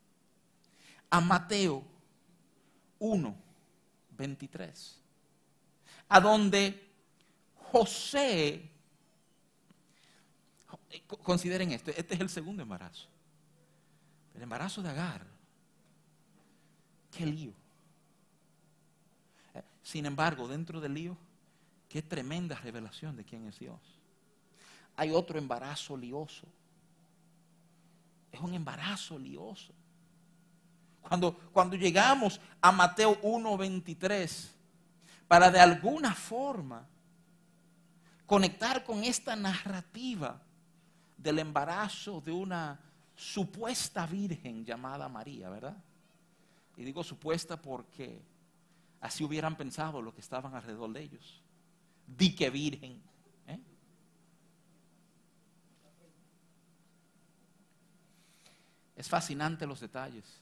a 1.10 1.22
Mateo 1.22 1.84
1, 3.00 3.36
23, 4.18 5.02
a 6.10 6.20
donde 6.20 6.88
José, 7.72 8.70
consideren 11.24 11.72
esto, 11.72 11.92
este 11.92 12.16
es 12.16 12.20
el 12.20 12.30
segundo 12.30 12.64
embarazo, 12.64 13.08
el 14.36 14.42
embarazo 14.42 14.82
de 14.82 14.90
Agar, 14.90 15.26
qué 17.12 17.26
lío. 17.26 17.54
Eh, 19.54 19.64
sin 19.84 20.06
embargo, 20.06 20.48
dentro 20.48 20.80
del 20.80 20.94
lío, 20.94 21.18
qué 21.90 22.02
tremenda 22.02 22.56
revelación 22.56 23.16
de 23.16 23.24
quién 23.24 23.48
es 23.48 23.60
Dios. 23.60 23.80
Hay 24.96 25.12
otro 25.12 25.38
embarazo 25.38 25.96
lioso. 25.96 26.48
Es 28.32 28.40
un 28.40 28.54
embarazo 28.54 29.18
lioso. 29.18 29.74
Cuando, 31.08 31.34
cuando 31.54 31.76
llegamos 31.76 32.40
a 32.62 32.72
Mateo 32.72 33.22
1.23, 33.22 34.50
para 35.28 35.50
de 35.52 35.60
alguna 35.60 36.14
forma 36.14 36.86
conectar 38.26 38.84
con 38.84 39.04
esta 39.04 39.36
narrativa 39.36 40.42
del 41.18 41.40
embarazo 41.40 42.22
de 42.22 42.32
una 42.32 42.80
supuesta 43.16 44.06
virgen 44.06 44.66
llamada 44.66 45.10
María, 45.10 45.50
¿verdad? 45.50 45.78
Y 46.76 46.84
digo 46.84 47.04
supuesta 47.04 47.60
porque 47.60 48.22
así 49.02 49.24
hubieran 49.24 49.56
pensado 49.56 50.02
los 50.02 50.14
que 50.14 50.22
estaban 50.22 50.54
alrededor 50.54 50.92
de 50.94 51.02
ellos. 51.02 51.42
Di 52.06 52.36
que 52.36 52.50
virgen. 52.50 53.02
¿eh? 53.48 53.60
Es 58.96 59.10
fascinante 59.10 59.66
los 59.66 59.80
detalles. 59.80 60.42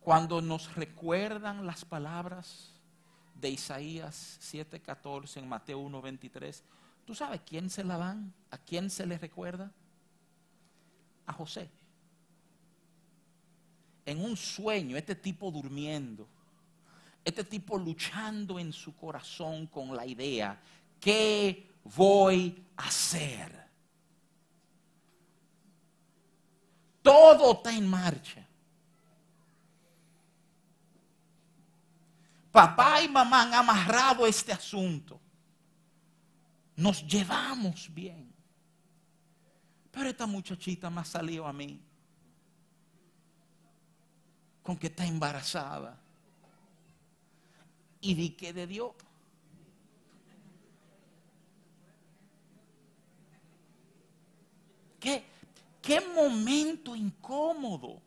Cuando 0.00 0.40
nos 0.40 0.74
recuerdan 0.74 1.66
las 1.66 1.84
palabras 1.84 2.72
de 3.34 3.50
Isaías 3.50 4.38
7:14 4.40 5.38
en 5.38 5.48
Mateo 5.48 5.78
1:23, 5.80 6.62
¿tú 7.04 7.14
sabes 7.14 7.42
quién 7.44 7.68
se 7.68 7.84
la 7.84 7.98
dan? 7.98 8.32
¿A 8.50 8.58
quién 8.58 8.88
se 8.88 9.06
le 9.06 9.18
recuerda? 9.18 9.70
A 11.26 11.32
José. 11.32 11.70
En 14.06 14.24
un 14.24 14.36
sueño, 14.36 14.96
este 14.96 15.14
tipo 15.14 15.50
durmiendo, 15.50 16.26
este 17.22 17.44
tipo 17.44 17.78
luchando 17.78 18.58
en 18.58 18.72
su 18.72 18.96
corazón 18.96 19.66
con 19.66 19.94
la 19.94 20.06
idea, 20.06 20.58
¿qué 20.98 21.70
voy 21.84 22.64
a 22.76 22.86
hacer? 22.86 23.68
Todo 27.02 27.52
está 27.52 27.76
en 27.76 27.86
marcha. 27.86 28.49
Papá 32.50 33.02
y 33.02 33.08
mamá 33.08 33.42
han 33.42 33.54
amarrado 33.54 34.26
este 34.26 34.52
asunto. 34.52 35.20
Nos 36.76 37.06
llevamos 37.06 37.92
bien. 37.92 38.32
Pero 39.90 40.08
esta 40.08 40.26
muchachita 40.26 40.90
me 40.90 41.00
ha 41.00 41.04
salido 41.04 41.46
a 41.46 41.52
mí 41.52 41.80
con 44.62 44.76
que 44.76 44.88
está 44.88 45.04
embarazada. 45.06 45.98
Y 48.00 48.14
di 48.14 48.30
que 48.30 48.52
de 48.52 48.66
Dios. 48.66 48.92
¿Qué, 54.98 55.24
qué 55.80 56.00
momento 56.00 56.94
incómodo. 56.94 58.00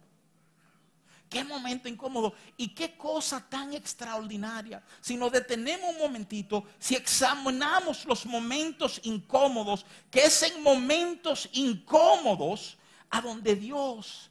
Qué 1.33 1.43
momento 1.43 1.89
incómodo 1.89 2.35
y 2.55 2.67
qué 2.75 2.95
cosa 2.95 3.43
tan 3.49 3.73
extraordinaria. 3.73 4.83
Si 5.01 5.17
nos 5.17 5.31
detenemos 5.31 5.89
un 5.89 5.97
momentito, 5.97 6.63
si 6.77 6.93
examinamos 6.93 8.05
los 8.05 8.23
momentos 8.27 9.01
incómodos, 9.03 9.83
que 10.11 10.19
es 10.25 10.43
en 10.43 10.61
momentos 10.61 11.49
incómodos 11.53 12.77
a 13.09 13.19
donde 13.19 13.55
Dios, 13.55 14.29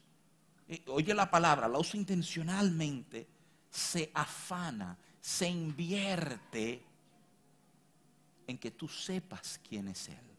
eh, 0.69 0.81
oye 0.87 1.13
la 1.13 1.29
palabra, 1.29 1.67
la 1.67 1.77
usa 1.77 1.99
intencionalmente, 1.99 3.27
se 3.69 4.09
afana, 4.13 4.97
se 5.19 5.49
invierte 5.49 6.81
en 8.47 8.57
que 8.57 8.71
tú 8.71 8.87
sepas 8.87 9.59
quién 9.67 9.89
es 9.89 10.07
Él. 10.07 10.32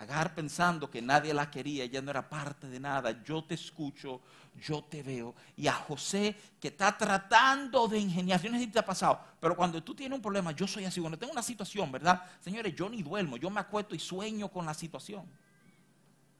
Agar 0.00 0.34
pensando 0.34 0.90
que 0.90 1.02
nadie 1.02 1.34
la 1.34 1.50
quería, 1.50 1.84
ella 1.84 2.00
no 2.00 2.10
era 2.10 2.26
parte 2.26 2.66
de 2.66 2.80
nada. 2.80 3.22
Yo 3.22 3.44
te 3.44 3.54
escucho, 3.54 4.22
yo 4.58 4.82
te 4.82 5.02
veo. 5.02 5.34
Y 5.58 5.66
a 5.66 5.74
José 5.74 6.34
que 6.58 6.68
está 6.68 6.96
tratando 6.96 7.86
de 7.86 7.98
ingeniar, 7.98 8.40
yo 8.40 8.48
no 8.48 8.56
sé 8.56 8.64
si 8.64 8.70
te 8.70 8.78
ha 8.78 8.84
pasado, 8.84 9.20
pero 9.38 9.54
cuando 9.54 9.82
tú 9.82 9.94
tienes 9.94 10.16
un 10.16 10.22
problema, 10.22 10.52
yo 10.52 10.66
soy 10.66 10.86
así. 10.86 11.00
Cuando 11.02 11.18
tengo 11.18 11.34
una 11.34 11.42
situación, 11.42 11.92
¿verdad? 11.92 12.22
Señores, 12.40 12.74
yo 12.74 12.88
ni 12.88 13.02
duermo, 13.02 13.36
yo 13.36 13.50
me 13.50 13.60
acuesto 13.60 13.94
y 13.94 13.98
sueño 13.98 14.48
con 14.48 14.64
la 14.64 14.72
situación. 14.72 15.30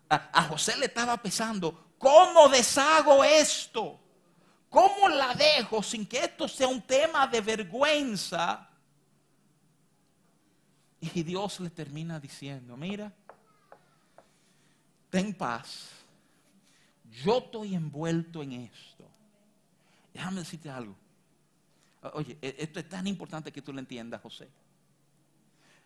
A, 0.08 0.42
José 0.44 0.78
le 0.78 0.86
estaba 0.86 1.18
pensando, 1.18 1.92
¿cómo 1.98 2.48
deshago 2.48 3.22
esto? 3.22 4.00
¿Cómo 4.70 5.06
la 5.10 5.34
dejo 5.34 5.82
sin 5.82 6.06
que 6.06 6.24
esto 6.24 6.48
sea 6.48 6.66
un 6.66 6.80
tema 6.80 7.26
de 7.26 7.42
vergüenza? 7.42 8.70
Y 11.00 11.22
Dios 11.22 11.60
le 11.60 11.70
termina 11.70 12.18
diciendo, 12.18 12.76
mira, 12.76 13.12
ten 15.10 15.34
paz. 15.34 15.90
Yo 17.24 17.38
estoy 17.38 17.74
envuelto 17.74 18.42
en 18.42 18.52
esto. 18.52 19.04
Déjame 20.14 20.40
decirte 20.40 20.70
algo. 20.70 20.96
Oye, 22.14 22.38
e-, 22.40 22.56
esto 22.58 22.80
es 22.80 22.88
tan 22.88 23.06
importante 23.06 23.52
que 23.52 23.62
tú 23.62 23.72
lo 23.72 23.80
entiendas, 23.80 24.22
José. 24.22 24.48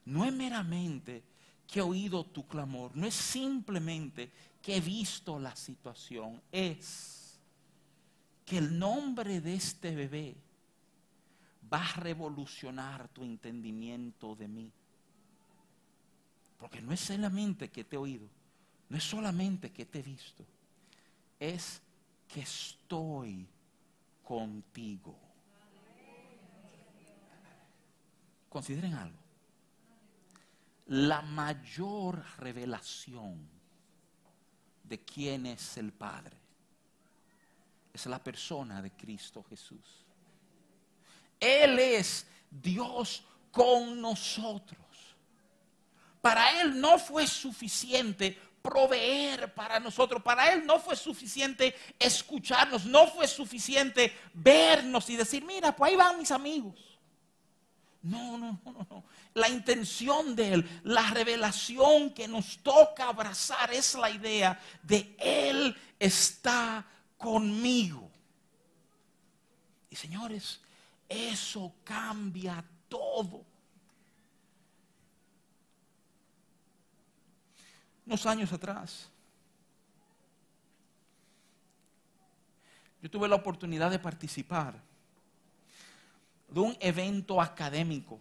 No 0.05 0.25
es 0.25 0.33
meramente 0.33 1.23
que 1.67 1.81
he 1.81 1.83
oído 1.83 2.25
tu 2.25 2.47
clamor, 2.47 2.95
no 2.95 3.07
es 3.07 3.15
simplemente 3.15 4.31
que 4.63 4.77
he 4.77 4.81
visto 4.81 5.39
la 5.39 5.57
situación, 5.57 6.41
es 6.53 7.39
que 8.45 8.59
el 8.59 8.79
nombre 8.79 9.41
de 9.41 9.55
este 9.55 9.95
bebé 9.95 10.37
va 11.73 11.83
a 11.83 11.93
revolucionar 11.95 13.09
tu 13.09 13.23
entendimiento 13.23 14.35
de 14.35 14.49
mí. 14.49 14.71
Porque 16.59 16.81
no 16.81 16.93
es 16.93 17.01
solamente 17.01 17.71
que 17.71 17.85
te 17.85 17.97
he 17.97 17.99
oído, 17.99 18.29
no 18.89 18.97
es 18.97 19.05
solamente 19.05 19.73
que 19.73 19.87
te 19.87 20.01
he 20.01 20.03
visto, 20.03 20.45
es 21.39 21.81
que 22.29 22.41
estoy 22.41 23.47
contigo. 24.23 25.19
Consideren 28.49 28.95
algo. 28.95 29.19
La 30.87 31.23
mayor 31.23 32.25
revelación 32.39 33.49
de 34.85 35.01
quién 35.01 35.47
es 35.47 35.77
el 35.79 35.93
Padre 35.93 36.37
es 37.93 38.07
la 38.07 38.23
persona 38.23 38.83
de 38.83 38.91
Cristo 38.91 39.43
Jesús. 39.49 40.05
Él 41.41 41.79
es 41.79 42.27
Dios 42.51 43.25
con 43.51 44.01
nosotros. 44.01 44.79
Para 46.21 46.61
Él 46.61 46.81
no 46.81 46.99
fue 46.99 47.27
suficiente 47.27 48.39
proveer 48.65 49.53
para 49.53 49.79
nosotros. 49.79 50.23
Para 50.23 50.51
Él 50.51 50.65
no 50.65 50.81
fue 50.81 50.97
suficiente 50.97 51.77
escucharnos, 51.99 52.87
no 52.87 53.07
fue 53.09 53.29
suficiente 53.29 54.17
vernos 54.33 55.11
y 55.11 55.17
decir, 55.17 55.45
mira, 55.45 55.77
pues 55.77 55.91
ahí 55.91 55.97
van 55.97 56.19
mis 56.19 56.31
amigos. 56.31 56.75
No, 58.01 58.39
no, 58.39 58.59
no, 58.65 58.87
no. 58.89 59.05
La 59.35 59.51
intención 59.51 60.35
de 60.35 60.55
Él, 60.55 60.81
la 60.83 61.11
revelación 61.11 62.15
que 62.15 62.27
nos 62.27 62.59
toca 62.59 63.09
abrazar 63.09 63.71
es 63.71 63.95
la 63.97 64.09
idea 64.09 64.59
de 64.83 65.15
Él 65.19 65.77
está 65.99 66.87
conmigo. 67.19 68.11
Y 69.91 69.97
señores, 69.97 70.61
eso 71.07 71.75
cambia 71.85 72.65
todo. 72.89 73.45
Unos 78.07 78.27
años 78.27 78.53
atrás, 78.53 79.11
yo 83.03 83.11
tuve 83.11 83.29
la 83.29 83.37
oportunidad 83.37 83.91
de 83.91 83.99
participar 83.99 84.81
de 86.49 86.61
un 86.61 86.77
evento 86.81 87.41
académico 87.41 88.21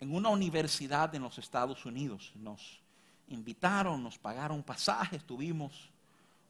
en 0.00 0.14
una 0.14 0.28
universidad 0.28 1.14
en 1.14 1.22
los 1.22 1.38
Estados 1.38 1.84
Unidos. 1.84 2.32
Nos 2.36 2.80
invitaron, 3.28 4.02
nos 4.02 4.18
pagaron 4.18 4.62
pasajes, 4.62 5.24
tuvimos 5.24 5.90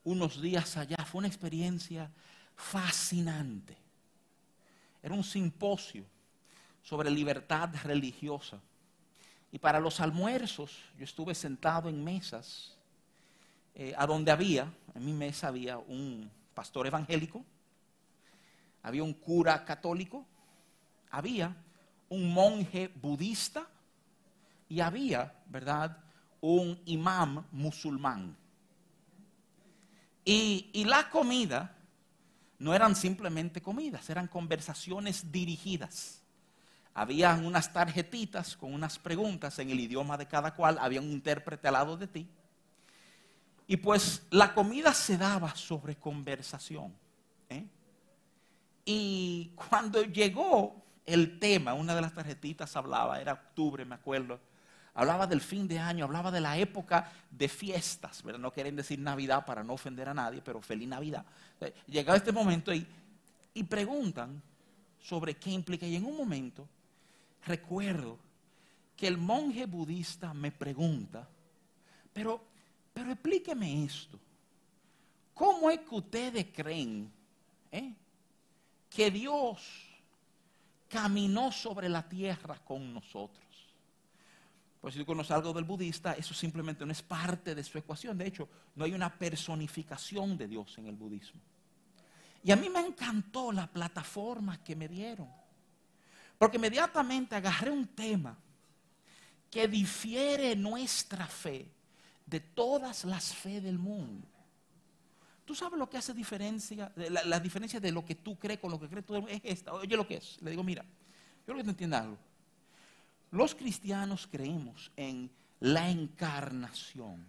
unos 0.04 0.40
días 0.40 0.76
allá. 0.76 0.96
Fue 1.04 1.18
una 1.18 1.28
experiencia 1.28 2.10
fascinante. 2.54 3.76
Era 5.02 5.14
un 5.14 5.24
simposio 5.24 6.04
sobre 6.82 7.10
libertad 7.10 7.70
religiosa. 7.84 8.60
Y 9.52 9.58
para 9.58 9.80
los 9.80 10.00
almuerzos 10.00 10.72
yo 10.98 11.04
estuve 11.04 11.34
sentado 11.34 11.88
en 11.88 12.02
mesas 12.02 12.76
eh, 13.74 13.94
a 13.96 14.06
donde 14.06 14.30
había, 14.30 14.72
en 14.94 15.04
mi 15.04 15.12
mesa 15.12 15.48
había 15.48 15.78
un 15.78 16.30
pastor 16.54 16.86
evangélico, 16.86 17.44
había 18.82 19.02
un 19.02 19.12
cura 19.12 19.64
católico, 19.64 20.24
había 21.10 21.54
un 22.08 22.32
monje 22.32 22.88
budista 22.88 23.66
y 24.68 24.80
había, 24.80 25.34
¿verdad?, 25.46 25.96
un 26.40 26.80
imam 26.86 27.44
musulmán. 27.52 28.36
Y, 30.24 30.70
y 30.72 30.84
la 30.84 31.10
comida 31.10 31.76
no 32.58 32.74
eran 32.74 32.96
simplemente 32.96 33.60
comidas, 33.60 34.08
eran 34.10 34.26
conversaciones 34.28 35.30
dirigidas. 35.30 36.22
Habían 36.98 37.44
unas 37.44 37.70
tarjetitas 37.74 38.56
con 38.56 38.72
unas 38.72 38.98
preguntas 38.98 39.58
en 39.58 39.68
el 39.68 39.78
idioma 39.78 40.16
de 40.16 40.26
cada 40.26 40.54
cual, 40.54 40.78
había 40.80 41.02
un 41.02 41.10
intérprete 41.10 41.68
al 41.68 41.74
lado 41.74 41.94
de 41.94 42.06
ti. 42.06 42.26
Y 43.66 43.76
pues 43.76 44.22
la 44.30 44.54
comida 44.54 44.94
se 44.94 45.18
daba 45.18 45.54
sobre 45.54 45.96
conversación. 45.96 46.94
¿eh? 47.50 47.66
Y 48.86 49.52
cuando 49.54 50.04
llegó 50.04 50.82
el 51.04 51.38
tema, 51.38 51.74
una 51.74 51.94
de 51.94 52.00
las 52.00 52.14
tarjetitas 52.14 52.74
hablaba, 52.76 53.20
era 53.20 53.34
octubre, 53.34 53.84
me 53.84 53.96
acuerdo, 53.96 54.40
hablaba 54.94 55.26
del 55.26 55.42
fin 55.42 55.68
de 55.68 55.78
año, 55.78 56.06
hablaba 56.06 56.30
de 56.30 56.40
la 56.40 56.56
época 56.56 57.12
de 57.30 57.46
fiestas, 57.50 58.24
no 58.24 58.50
quieren 58.50 58.74
decir 58.74 58.98
Navidad 58.98 59.44
para 59.44 59.62
no 59.62 59.74
ofender 59.74 60.08
a 60.08 60.14
nadie, 60.14 60.40
pero 60.42 60.62
feliz 60.62 60.88
Navidad. 60.88 61.26
Eh, 61.60 61.74
llegaba 61.88 62.16
este 62.16 62.32
momento 62.32 62.72
y 62.72 63.62
preguntan 63.64 64.40
sobre 64.98 65.34
qué 65.34 65.50
implica. 65.50 65.84
Y 65.84 65.96
en 65.96 66.06
un 66.06 66.16
momento 66.16 66.66
recuerdo 67.46 68.18
que 68.96 69.06
el 69.06 69.16
monje 69.16 69.66
budista 69.66 70.34
me 70.34 70.52
pregunta, 70.52 71.28
pero, 72.12 72.44
pero 72.92 73.12
explíqueme 73.12 73.84
esto, 73.84 74.18
¿cómo 75.32 75.70
es 75.70 75.80
que 75.80 75.94
ustedes 75.94 76.46
creen 76.52 77.10
eh, 77.70 77.94
que 78.90 79.10
Dios 79.10 79.62
caminó 80.88 81.52
sobre 81.52 81.88
la 81.88 82.08
tierra 82.08 82.58
con 82.64 82.92
nosotros? 82.92 83.44
Pues 84.80 84.94
si 84.94 85.00
tú 85.00 85.06
conoces 85.06 85.32
algo 85.32 85.52
del 85.52 85.64
budista, 85.64 86.12
eso 86.12 86.32
simplemente 86.32 86.86
no 86.86 86.92
es 86.92 87.02
parte 87.02 87.54
de 87.54 87.64
su 87.64 87.76
ecuación. 87.76 88.16
De 88.16 88.26
hecho, 88.26 88.48
no 88.76 88.84
hay 88.84 88.92
una 88.92 89.12
personificación 89.18 90.38
de 90.38 90.46
Dios 90.46 90.78
en 90.78 90.86
el 90.86 90.94
budismo. 90.94 91.40
Y 92.44 92.52
a 92.52 92.56
mí 92.56 92.68
me 92.68 92.80
encantó 92.80 93.50
la 93.50 93.66
plataforma 93.66 94.62
que 94.62 94.76
me 94.76 94.86
dieron. 94.86 95.28
Porque 96.38 96.56
inmediatamente 96.56 97.34
agarré 97.34 97.70
un 97.70 97.86
tema 97.86 98.36
que 99.50 99.68
difiere 99.68 100.54
nuestra 100.54 101.26
fe 101.26 101.70
de 102.26 102.40
todas 102.40 103.04
las 103.04 103.34
fe 103.34 103.60
del 103.60 103.78
mundo. 103.78 104.26
¿Tú 105.44 105.54
sabes 105.54 105.78
lo 105.78 105.88
que 105.88 105.96
hace 105.96 106.12
diferencia? 106.12 106.92
La, 106.96 107.38
diferencia 107.38 107.78
de 107.78 107.92
lo 107.92 108.04
que 108.04 108.16
tú 108.16 108.36
crees 108.36 108.58
con 108.58 108.70
lo 108.70 108.80
que 108.80 108.88
crees 108.88 109.06
tú 109.06 109.16
es 109.28 109.40
esta. 109.44 109.72
Oye 109.72 109.96
lo 109.96 110.06
que 110.06 110.16
es. 110.16 110.42
Le 110.42 110.50
digo, 110.50 110.64
mira, 110.64 110.82
yo 110.82 111.44
creo 111.44 111.58
que 111.58 111.64
te 111.64 111.70
entiendas 111.70 112.02
algo. 112.02 112.18
Los 113.30 113.54
cristianos 113.54 114.28
creemos 114.30 114.90
en 114.96 115.30
la 115.60 115.88
encarnación 115.88 117.24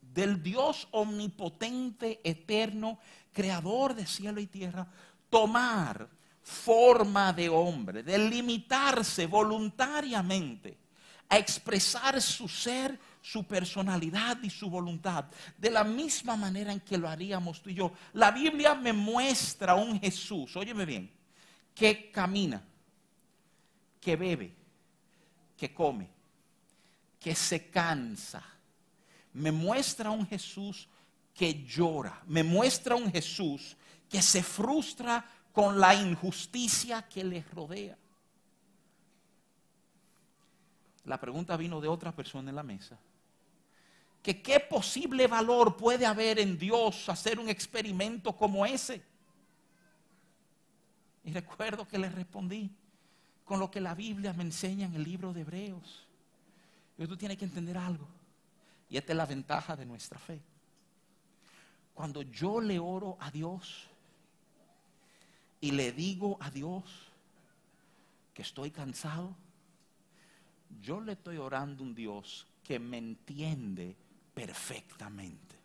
del 0.00 0.42
Dios 0.42 0.88
omnipotente, 0.92 2.20
eterno, 2.24 2.98
creador 3.32 3.94
de 3.94 4.06
cielo 4.06 4.40
y 4.40 4.46
tierra, 4.46 4.86
tomar 5.28 6.08
forma 6.48 7.32
de 7.34 7.48
hombre, 7.48 8.02
de 8.02 8.18
limitarse 8.18 9.26
voluntariamente 9.26 10.78
a 11.28 11.36
expresar 11.36 12.20
su 12.22 12.48
ser, 12.48 12.98
su 13.20 13.44
personalidad 13.44 14.42
y 14.42 14.48
su 14.48 14.70
voluntad, 14.70 15.26
de 15.58 15.70
la 15.70 15.84
misma 15.84 16.36
manera 16.36 16.72
en 16.72 16.80
que 16.80 16.96
lo 16.96 17.06
haríamos 17.06 17.60
tú 17.60 17.68
y 17.68 17.74
yo. 17.74 17.92
La 18.14 18.30
Biblia 18.30 18.74
me 18.74 18.94
muestra 18.94 19.74
un 19.74 20.00
Jesús, 20.00 20.56
óyeme 20.56 20.86
bien, 20.86 21.10
que 21.74 22.10
camina, 22.10 22.64
que 24.00 24.16
bebe, 24.16 24.56
que 25.54 25.74
come, 25.74 26.08
que 27.20 27.34
se 27.34 27.68
cansa. 27.68 28.42
Me 29.34 29.52
muestra 29.52 30.10
un 30.10 30.26
Jesús 30.26 30.88
que 31.34 31.62
llora. 31.64 32.22
Me 32.26 32.42
muestra 32.42 32.96
un 32.96 33.12
Jesús 33.12 33.76
que 34.08 34.22
se 34.22 34.42
frustra 34.42 35.24
con 35.58 35.80
la 35.80 35.92
injusticia 35.92 37.02
que 37.02 37.24
le 37.24 37.42
rodea. 37.52 37.98
La 41.02 41.18
pregunta 41.18 41.56
vino 41.56 41.80
de 41.80 41.88
otra 41.88 42.14
persona 42.14 42.50
en 42.50 42.54
la 42.54 42.62
mesa. 42.62 42.96
Que 44.22 44.40
qué 44.40 44.60
posible 44.60 45.26
valor 45.26 45.76
puede 45.76 46.06
haber 46.06 46.38
en 46.38 46.56
Dios 46.56 47.08
hacer 47.08 47.40
un 47.40 47.48
experimento 47.48 48.36
como 48.36 48.64
ese. 48.64 49.02
Y 51.24 51.32
recuerdo 51.32 51.88
que 51.88 51.98
le 51.98 52.08
respondí, 52.08 52.70
con 53.44 53.58
lo 53.58 53.68
que 53.68 53.80
la 53.80 53.96
Biblia 53.96 54.32
me 54.34 54.44
enseña 54.44 54.86
en 54.86 54.94
el 54.94 55.02
libro 55.02 55.32
de 55.32 55.40
Hebreos. 55.40 56.06
Y 56.96 57.04
tú 57.08 57.16
tienes 57.16 57.36
que 57.36 57.46
entender 57.46 57.76
algo. 57.76 58.06
Y 58.88 58.96
esta 58.96 59.12
es 59.12 59.16
la 59.16 59.26
ventaja 59.26 59.74
de 59.74 59.86
nuestra 59.86 60.20
fe. 60.20 60.40
Cuando 61.94 62.22
yo 62.22 62.60
le 62.60 62.78
oro 62.78 63.16
a 63.18 63.32
Dios 63.32 63.88
y 65.60 65.72
le 65.72 65.92
digo 65.92 66.36
a 66.40 66.50
Dios 66.50 66.84
que 68.34 68.42
estoy 68.42 68.70
cansado, 68.70 69.34
yo 70.80 71.00
le 71.00 71.12
estoy 71.12 71.38
orando 71.38 71.82
a 71.82 71.86
un 71.86 71.94
Dios 71.94 72.46
que 72.62 72.78
me 72.78 72.98
entiende 72.98 73.96
perfectamente. 74.34 75.56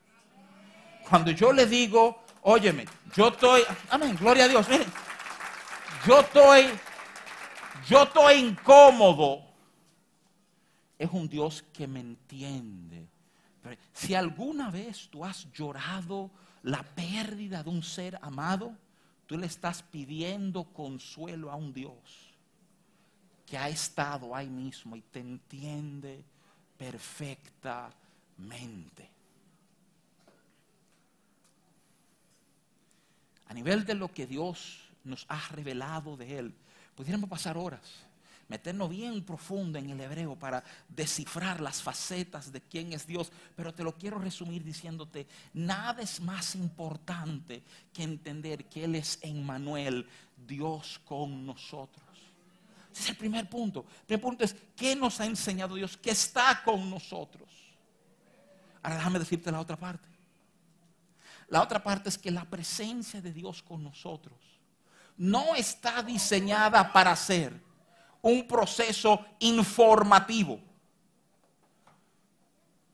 Cuando 1.08 1.32
yo 1.32 1.51
le 1.51 1.65
digo, 1.65 2.23
óyeme, 2.43 2.86
yo 3.15 3.27
estoy, 3.27 3.62
amén, 3.89 4.15
gloria 4.19 4.45
a 4.45 4.47
Dios, 4.47 4.67
miren, 4.69 4.88
yo 6.08 6.21
estoy 6.21 6.71
yo 7.88 8.03
estoy 8.03 8.36
incómodo, 8.36 9.43
es 10.97 11.10
un 11.12 11.27
Dios 11.27 11.63
que 11.73 11.88
me 11.88 11.99
entiende. 11.99 13.10
Si 13.91 14.15
alguna 14.15 14.69
vez 14.69 15.10
tú 15.10 15.25
has 15.25 15.51
llorado 15.51 16.32
la 16.62 16.84
pérdida 16.84 17.63
de 17.63 17.69
un 17.69 17.84
ser 17.84 18.17
amado, 18.21 18.77
tú 19.27 19.38
le 19.38 19.47
estás 19.47 19.83
pidiendo 19.83 20.63
consuelo 20.65 21.51
a 21.51 21.55
un 21.55 21.73
Dios 21.73 22.33
que 23.45 23.57
ha 23.57 23.69
estado 23.69 24.36
ahí 24.36 24.49
mismo 24.49 24.95
y 24.95 25.01
te 25.01 25.19
entiende 25.19 26.23
perfectamente. 26.77 29.09
A 33.47 33.53
nivel 33.53 33.86
de 33.86 33.95
lo 33.95 34.12
que 34.12 34.25
Dios 34.25 34.79
nos 35.03 35.25
ha 35.29 35.47
revelado 35.49 36.17
de 36.17 36.39
Él, 36.39 36.55
Pudiéramos 36.95 37.29
pasar 37.29 37.57
horas, 37.57 37.81
meternos 38.47 38.89
bien 38.89 39.23
profundo 39.23 39.79
en 39.79 39.89
el 39.89 40.01
hebreo 40.01 40.36
para 40.36 40.63
descifrar 40.89 41.62
las 41.62 41.82
facetas 41.82 42.51
de 42.51 42.62
quién 42.62 42.93
es 42.93 43.08
Dios, 43.08 43.32
pero 43.56 43.73
te 43.73 43.84
lo 43.84 43.95
quiero 43.95 44.19
resumir 44.19 44.63
diciéndote, 44.63 45.27
nada 45.53 46.01
es 46.01 46.19
más 46.19 46.56
importante 46.56 47.63
que 47.93 48.03
entender 48.03 48.65
que 48.65 48.84
Él 48.84 48.95
es 48.95 49.19
Emmanuel, 49.21 50.08
Dios 50.47 50.99
con 51.06 51.45
nosotros. 51.45 52.03
Ese 52.91 53.03
es 53.03 53.10
el 53.10 53.17
primer 53.17 53.49
punto. 53.49 53.86
El 54.01 54.06
primer 54.06 54.21
punto 54.21 54.43
es, 54.43 54.56
¿qué 54.75 54.95
nos 54.95 55.19
ha 55.19 55.25
enseñado 55.25 55.75
Dios? 55.75 55.97
Que 55.97 56.12
está 56.12 56.62
con 56.63 56.89
nosotros. 56.89 57.49
Ahora 58.84 58.97
déjame 58.97 59.19
decirte 59.19 59.51
la 59.51 59.60
otra 59.60 59.77
parte. 59.77 60.08
La 61.47 61.62
otra 61.62 61.82
parte 61.82 62.10
es 62.10 62.17
que 62.17 62.32
la 62.32 62.45
presencia 62.45 63.21
de 63.21 63.32
Dios 63.32 63.63
con 63.63 63.84
nosotros 63.84 64.38
no 65.17 65.56
está 65.56 66.01
diseñada 66.01 66.91
para 66.91 67.15
ser 67.15 67.60
un 68.23 68.47
proceso 68.47 69.23
informativo. 69.39 70.59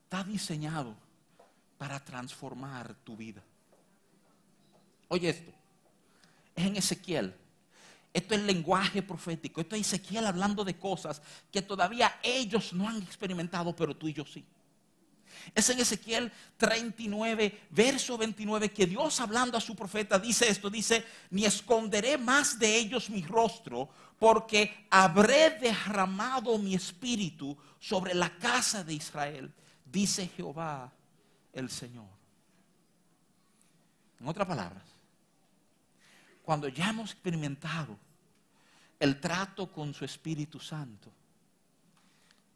Está 0.04 0.24
diseñado 0.24 0.96
para 1.78 2.04
transformar 2.04 2.94
tu 3.04 3.16
vida. 3.16 3.42
Oye 5.08 5.30
esto, 5.30 5.52
es 6.56 6.66
en 6.66 6.76
Ezequiel. 6.76 7.36
Esto 8.12 8.34
es 8.34 8.42
lenguaje 8.42 9.04
profético. 9.04 9.62
Esto 9.62 9.76
es 9.76 9.82
Ezequiel 9.82 10.26
hablando 10.26 10.66
de 10.66 10.78
cosas 10.78 11.22
que 11.52 11.62
todavía 11.62 12.20
ellos 12.24 12.74
no 12.74 12.90
han 12.90 13.02
experimentado, 13.02 13.76
pero 13.76 13.96
tú 13.96 14.08
y 14.08 14.14
yo 14.14 14.26
sí. 14.26 14.44
Es 15.56 15.70
en 15.70 15.80
Ezequiel 15.80 16.32
39, 16.58 17.68
verso 17.72 18.18
29, 18.18 18.72
que 18.72 18.86
Dios 18.86 19.20
hablando 19.20 19.58
a 19.58 19.62
su 19.62 19.76
profeta 19.76 20.20
dice 20.20 20.50
esto, 20.50 20.70
dice, 20.70 21.06
ni 21.30 21.46
esconderé 21.46 22.18
más 22.18 22.60
de 22.60 22.78
ellos 22.78 23.10
mi 23.10 23.22
rostro, 23.24 23.90
porque 24.20 24.86
habré 24.90 25.52
derramado 25.52 26.58
mi 26.58 26.76
espíritu 26.76 27.58
sobre 27.80 28.14
la 28.14 28.38
casa 28.38 28.84
de 28.84 28.94
Israel, 28.94 29.54
dice 29.86 30.28
Jehová 30.36 30.92
el 31.54 31.70
Señor. 31.70 32.08
En 34.20 34.28
otras 34.28 34.48
palabras, 34.48 34.84
cuando 36.44 36.68
ya 36.68 36.90
hemos 36.90 37.12
experimentado 37.12 37.98
el 39.00 39.20
trato 39.20 39.72
con 39.72 39.94
su 39.94 40.04
Espíritu 40.04 40.60
Santo, 40.60 41.10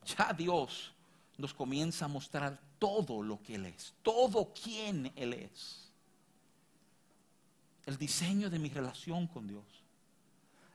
ya 0.06 0.34
Dios 0.34 0.92
nos 1.38 1.54
comienza 1.54 2.06
a 2.06 2.08
mostrar 2.10 2.60
todo 2.80 3.22
lo 3.24 3.42
que 3.42 3.56
Él 3.56 3.66
es, 3.66 3.94
todo 4.02 4.54
quien 4.54 5.12
Él 5.16 5.34
es. 5.34 5.92
El 7.86 7.98
diseño 7.98 8.50
de 8.50 8.60
mi 8.60 8.70
relación 8.70 9.28
con 9.28 9.48
Dios 9.48 9.66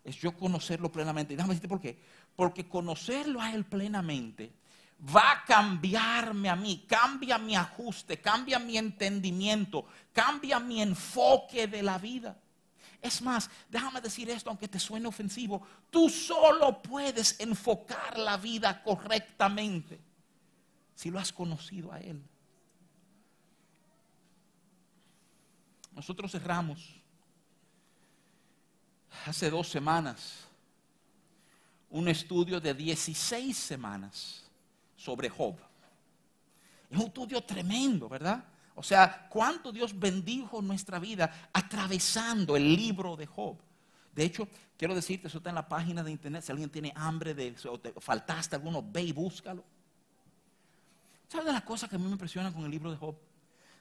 es 0.05 0.17
yo 0.17 0.37
conocerlo 0.37 0.91
plenamente. 0.91 1.35
Déjame 1.35 1.55
decirte 1.55 1.69
por 1.69 1.81
qué. 1.81 1.99
Porque 2.37 2.69
conocerlo 2.69 3.41
a 3.41 3.53
Él 3.53 3.65
plenamente 3.65 4.53
va 5.15 5.33
a 5.33 5.45
cambiarme 5.45 6.49
a 6.49 6.57
mí, 6.57 6.85
cambia 6.89 7.39
mi 7.39 7.55
ajuste, 7.55 8.21
cambia 8.21 8.59
mi 8.59 8.77
entendimiento, 8.77 9.87
cambia 10.13 10.59
mi 10.59 10.83
enfoque 10.83 11.67
de 11.67 11.83
la 11.83 11.99
vida. 11.99 12.37
Es 13.01 13.23
más, 13.23 13.49
déjame 13.71 14.01
decir 14.01 14.29
esto, 14.29 14.51
aunque 14.51 14.67
te 14.67 14.81
suene 14.81 15.07
ofensivo, 15.07 15.63
tú 15.89 16.09
solo 16.09 16.83
puedes 16.83 17.39
enfocar 17.39 18.19
la 18.19 18.37
vida 18.37 18.83
correctamente 18.83 20.08
si 20.99 21.13
lo 21.13 21.21
has 21.21 21.33
conocido 21.33 21.93
a 21.93 22.01
Él. 22.01 22.21
Nosotros 25.93 26.33
cerramos 26.33 26.93
hace 29.25 29.49
dos 29.49 29.69
semanas 29.69 30.49
un 31.91 32.09
estudio 32.09 32.61
de 32.61 32.75
16 32.75 33.57
semanas 33.57 34.43
sobre 34.97 35.29
Job. 35.29 35.55
Es 36.91 36.99
un 36.99 37.07
estudio 37.07 37.43
tremendo, 37.43 38.09
¿verdad? 38.09 38.43
O 38.75 38.83
sea, 38.83 39.29
cuánto 39.29 39.71
Dios 39.71 39.97
bendijo 39.97 40.61
nuestra 40.61 40.99
vida 40.99 41.49
atravesando 41.53 42.57
el 42.57 42.75
libro 42.75 43.15
de 43.15 43.27
Job. 43.27 43.57
De 44.17 44.25
hecho, 44.25 44.49
quiero 44.77 44.97
decirte, 44.97 45.29
eso 45.29 45.39
está 45.39 45.51
en 45.51 45.55
la 45.55 45.69
página 45.69 46.03
de 46.03 46.11
internet. 46.11 46.43
Si 46.43 46.51
alguien 46.51 46.71
tiene 46.71 46.93
hambre 46.97 47.35
de, 47.35 47.55
o 47.71 47.79
te 47.79 47.93
faltaste 48.01 48.57
alguno, 48.57 48.83
ve 48.83 49.03
y 49.03 49.13
búscalo. 49.13 49.78
¿Sabes 51.29 51.47
de 51.47 51.53
las 51.53 51.63
cosas 51.63 51.91
que 51.91 51.97
a 51.97 51.99
mí 51.99 52.07
me 52.07 52.13
impresionan 52.13 52.53
con 52.53 52.65
el 52.65 52.71
libro 52.71 52.91
de 52.91 52.97
Job? 52.97 53.15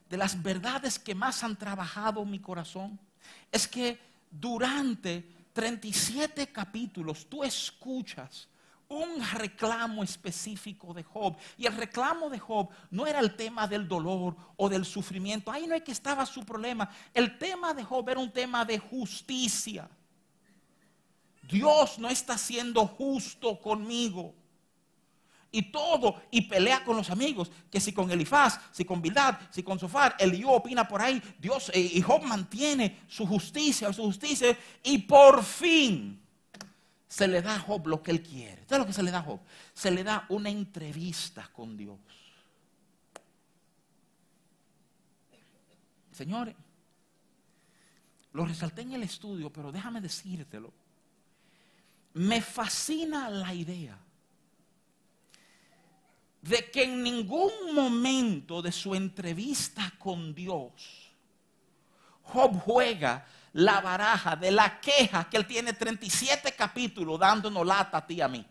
De 0.09 0.17
las 0.17 0.41
verdades 0.41 0.99
que 0.99 1.15
más 1.15 1.43
han 1.43 1.55
trabajado 1.55 2.23
mi 2.25 2.39
corazón. 2.39 2.99
Es 3.51 3.67
que 3.67 3.99
durante 4.29 5.27
37 5.53 6.47
capítulos 6.47 7.25
tú 7.29 7.43
escuchas 7.43 8.49
un 8.89 9.21
reclamo 9.33 10.03
específico 10.03 10.93
de 10.93 11.03
Job. 11.03 11.37
Y 11.57 11.65
el 11.65 11.75
reclamo 11.75 12.29
de 12.29 12.39
Job 12.39 12.69
no 12.91 13.07
era 13.07 13.19
el 13.19 13.35
tema 13.35 13.67
del 13.67 13.87
dolor 13.87 14.35
o 14.57 14.69
del 14.69 14.85
sufrimiento. 14.85 15.51
Ahí 15.51 15.67
no 15.67 15.75
es 15.75 15.83
que 15.83 15.91
estaba 15.91 16.25
su 16.25 16.43
problema. 16.43 16.89
El 17.13 17.37
tema 17.37 17.73
de 17.73 17.83
Job 17.83 18.09
era 18.09 18.19
un 18.19 18.31
tema 18.31 18.65
de 18.65 18.77
justicia. 18.77 19.89
Dios 21.43 21.97
no 21.97 22.09
está 22.09 22.37
siendo 22.37 22.85
justo 22.85 23.59
conmigo 23.59 24.35
y 25.51 25.71
todo, 25.71 26.21
y 26.31 26.41
pelea 26.41 26.83
con 26.83 26.97
los 26.97 27.09
amigos, 27.09 27.51
que 27.71 27.79
si 27.79 27.93
con 27.93 28.11
Elifaz, 28.11 28.59
si 28.71 28.85
con 28.85 29.01
Bildad, 29.01 29.37
si 29.49 29.63
con 29.63 29.79
Sofar, 29.79 30.15
Eliú 30.19 30.49
opina 30.49 30.87
por 30.87 31.01
ahí, 31.01 31.21
Dios 31.39 31.71
eh, 31.73 31.79
y 31.79 32.01
Job 32.01 32.23
mantiene 32.23 33.01
su 33.07 33.25
justicia, 33.25 33.91
su 33.93 34.03
justicia, 34.03 34.57
y 34.83 34.99
por 34.99 35.43
fin 35.43 36.21
se 37.07 37.27
le 37.27 37.41
da 37.41 37.55
a 37.55 37.59
Job 37.59 37.87
lo 37.87 38.03
que 38.03 38.11
él 38.11 38.21
quiere. 38.21 38.63
¿Sabes 38.67 38.79
lo 38.79 38.85
que 38.85 38.93
se 38.93 39.03
le 39.03 39.11
da 39.11 39.19
a 39.19 39.23
Job? 39.23 39.39
Se 39.73 39.89
le 39.89 40.03
da 40.03 40.25
una 40.29 40.49
entrevista 40.49 41.49
con 41.53 41.77
Dios. 41.77 41.97
Señores, 46.11 46.55
lo 48.33 48.45
resalté 48.45 48.81
en 48.81 48.93
el 48.93 49.03
estudio, 49.03 49.51
pero 49.51 49.71
déjame 49.71 50.01
decírtelo. 50.01 50.73
Me 52.13 52.41
fascina 52.41 53.29
la 53.29 53.53
idea 53.53 53.97
de 56.47 56.71
que 56.71 56.83
en 56.83 57.03
ningún 57.03 57.51
momento 57.73 58.61
de 58.61 58.71
su 58.71 58.95
entrevista 58.95 59.91
con 59.97 60.33
Dios, 60.33 60.71
Job 62.23 62.59
juega 62.61 63.25
la 63.53 63.81
baraja 63.81 64.35
de 64.35 64.51
la 64.51 64.79
queja 64.79 65.29
que 65.29 65.37
él 65.37 65.47
tiene 65.47 65.73
37 65.73 66.51
capítulos 66.53 67.19
dándonos 67.19 67.65
lata 67.65 67.97
a 67.97 68.05
ti 68.05 68.15
y 68.15 68.21
a 68.21 68.27
mí. 68.27 68.45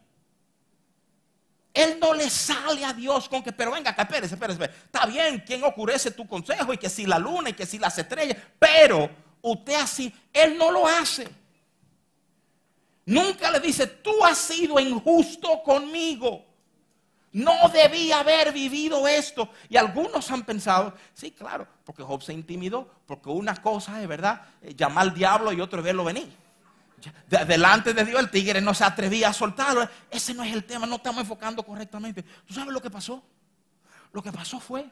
Él 1.72 1.98
no 2.00 2.14
le 2.14 2.30
sale 2.30 2.84
a 2.84 2.92
Dios 2.92 3.28
con 3.28 3.42
que, 3.42 3.52
pero 3.52 3.70
venga 3.70 3.90
espérese, 3.90 4.34
espérese, 4.34 4.64
está 4.64 5.04
bien, 5.04 5.40
quien 5.46 5.62
ocurrece 5.62 6.10
tu 6.10 6.26
consejo 6.26 6.72
y 6.72 6.78
que 6.78 6.88
si 6.88 7.04
la 7.04 7.18
luna 7.18 7.50
y 7.50 7.52
que 7.52 7.66
si 7.66 7.78
las 7.78 7.98
estrellas, 7.98 8.38
pero 8.58 9.10
usted 9.42 9.74
así, 9.74 10.12
él 10.32 10.56
no 10.56 10.70
lo 10.70 10.86
hace. 10.86 11.28
Nunca 13.04 13.50
le 13.50 13.60
dice, 13.60 13.86
tú 13.86 14.24
has 14.24 14.38
sido 14.38 14.80
injusto 14.80 15.62
conmigo. 15.62 16.45
No 17.36 17.68
debía 17.68 18.20
haber 18.20 18.50
vivido 18.50 19.06
esto. 19.06 19.50
Y 19.68 19.76
algunos 19.76 20.30
han 20.30 20.42
pensado, 20.44 20.94
sí, 21.12 21.32
claro, 21.32 21.68
porque 21.84 22.02
Job 22.02 22.22
se 22.22 22.32
intimidó, 22.32 22.90
porque 23.04 23.28
una 23.28 23.54
cosa 23.56 24.00
es, 24.00 24.08
¿verdad? 24.08 24.40
Eh, 24.62 24.74
llamar 24.74 25.08
al 25.08 25.14
diablo 25.14 25.52
y 25.52 25.60
otro 25.60 25.82
verlo 25.82 26.02
venir. 26.02 26.34
delante 27.28 27.92
de 27.92 28.06
Dios 28.06 28.18
el 28.18 28.30
tigre 28.30 28.62
no 28.62 28.72
se 28.72 28.84
atrevía 28.84 29.28
a 29.28 29.32
soltarlo. 29.34 29.86
Ese 30.10 30.32
no 30.32 30.44
es 30.44 30.54
el 30.54 30.64
tema, 30.64 30.86
no 30.86 30.96
estamos 30.96 31.20
enfocando 31.20 31.62
correctamente. 31.62 32.22
¿Tú 32.22 32.54
sabes 32.54 32.72
lo 32.72 32.80
que 32.80 32.88
pasó? 32.88 33.22
Lo 34.12 34.22
que 34.22 34.32
pasó 34.32 34.58
fue 34.58 34.90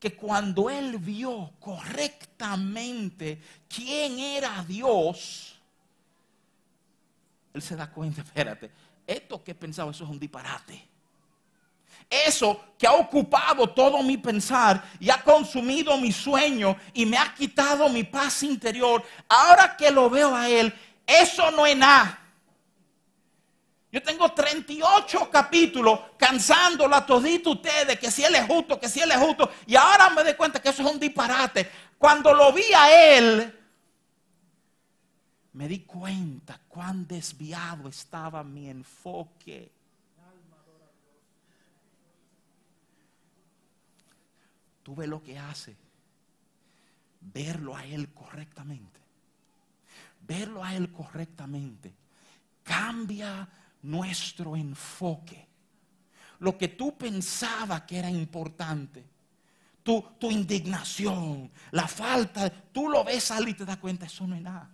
que 0.00 0.16
cuando 0.16 0.70
él 0.70 0.96
vio 0.96 1.52
correctamente 1.60 3.38
quién 3.68 4.18
era 4.18 4.64
Dios, 4.66 5.60
él 7.52 7.60
se 7.60 7.76
da 7.76 7.90
cuenta, 7.90 8.22
espérate, 8.24 8.70
esto 9.06 9.44
que 9.44 9.50
he 9.50 9.54
pensado, 9.54 9.90
eso 9.90 10.04
es 10.04 10.10
un 10.10 10.18
disparate. 10.18 10.93
Eso 12.26 12.60
que 12.78 12.86
ha 12.86 12.92
ocupado 12.92 13.68
todo 13.70 14.02
mi 14.02 14.16
pensar 14.16 14.82
y 15.00 15.10
ha 15.10 15.22
consumido 15.22 15.96
mi 15.98 16.12
sueño 16.12 16.76
y 16.92 17.06
me 17.06 17.18
ha 17.18 17.34
quitado 17.34 17.88
mi 17.88 18.04
paz 18.04 18.42
interior, 18.42 19.02
ahora 19.28 19.76
que 19.76 19.90
lo 19.90 20.08
veo 20.08 20.34
a 20.34 20.48
Él, 20.48 20.72
eso 21.06 21.50
no 21.50 21.66
es 21.66 21.76
nada. 21.76 22.20
Yo 23.90 24.02
tengo 24.02 24.32
38 24.32 25.30
capítulos 25.30 26.00
cansándola 26.16 27.06
todito 27.06 27.52
ustedes 27.52 27.98
que 27.98 28.10
si 28.10 28.24
Él 28.24 28.34
es 28.34 28.46
justo, 28.46 28.80
que 28.80 28.88
si 28.88 29.00
Él 29.00 29.10
es 29.12 29.18
justo. 29.18 29.48
Y 29.66 29.76
ahora 29.76 30.10
me 30.10 30.24
doy 30.24 30.34
cuenta 30.34 30.60
que 30.60 30.70
eso 30.70 30.82
es 30.82 30.90
un 30.92 30.98
disparate. 30.98 31.70
Cuando 31.96 32.34
lo 32.34 32.52
vi 32.52 32.64
a 32.76 33.16
Él, 33.16 33.60
me 35.52 35.68
di 35.68 35.80
cuenta 35.80 36.58
cuán 36.66 37.06
desviado 37.06 37.88
estaba 37.88 38.42
mi 38.42 38.68
enfoque. 38.68 39.70
Tú 44.84 44.94
ves 44.94 45.08
lo 45.08 45.20
que 45.20 45.36
hace. 45.36 45.74
Verlo 47.20 47.74
a 47.74 47.84
Él 47.84 48.12
correctamente. 48.12 49.00
Verlo 50.20 50.62
a 50.62 50.74
Él 50.74 50.92
correctamente. 50.92 51.92
Cambia 52.62 53.48
nuestro 53.82 54.54
enfoque. 54.54 55.48
Lo 56.38 56.56
que 56.56 56.68
tú 56.68 56.96
pensabas 56.96 57.82
que 57.82 57.98
era 57.98 58.10
importante. 58.10 59.04
Tu, 59.82 60.00
tu, 60.18 60.30
indignación, 60.30 61.50
la 61.72 61.86
falta, 61.86 62.48
tú 62.48 62.88
lo 62.88 63.04
ves 63.04 63.24
salir 63.24 63.50
y 63.50 63.54
te 63.54 63.66
das 63.66 63.76
cuenta, 63.76 64.06
eso 64.06 64.26
no 64.26 64.34
es 64.34 64.40
nada. 64.40 64.70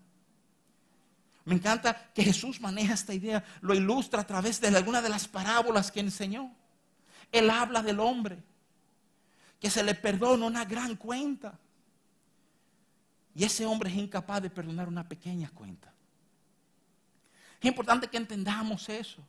Me 1.44 1.56
encanta 1.56 2.12
que 2.14 2.22
Jesús 2.22 2.60
maneja 2.60 2.94
esta 2.94 3.12
idea, 3.12 3.42
lo 3.60 3.74
ilustra 3.74 4.20
a 4.20 4.26
través 4.26 4.60
de 4.60 4.68
alguna 4.68 5.02
de 5.02 5.08
las 5.08 5.26
parábolas 5.26 5.90
que 5.90 5.98
enseñó. 5.98 6.54
Él 7.32 7.50
habla 7.50 7.82
del 7.82 7.98
hombre 7.98 8.40
que 9.60 9.70
se 9.70 9.82
le 9.82 9.94
perdona 9.94 10.46
una 10.46 10.64
gran 10.64 10.96
cuenta. 10.96 11.58
Y 13.34 13.44
ese 13.44 13.66
hombre 13.66 13.90
es 13.90 13.96
incapaz 13.96 14.42
de 14.42 14.50
perdonar 14.50 14.88
una 14.88 15.06
pequeña 15.06 15.50
cuenta. 15.50 15.92
Es 17.60 17.66
importante 17.66 18.08
que 18.08 18.16
entendamos 18.16 18.88
eso. 18.88 19.22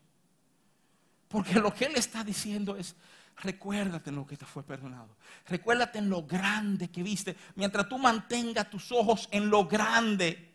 Porque 1.28 1.56
lo 1.56 1.74
que 1.74 1.86
él 1.86 1.96
está 1.96 2.24
diciendo 2.24 2.76
es, 2.76 2.96
recuérdate 3.38 4.10
en 4.10 4.16
lo 4.16 4.26
que 4.26 4.38
te 4.38 4.46
fue 4.46 4.64
perdonado. 4.64 5.16
Recuérdate 5.48 6.00
en 6.00 6.10
lo 6.10 6.24
grande 6.24 6.90
que 6.90 7.04
viste. 7.04 7.36
Mientras 7.56 7.88
tú 7.88 7.98
mantengas 7.98 8.70
tus 8.70 8.92
ojos 8.92 9.28
en 9.32 9.50
lo 9.50 9.66
grande, 9.66 10.54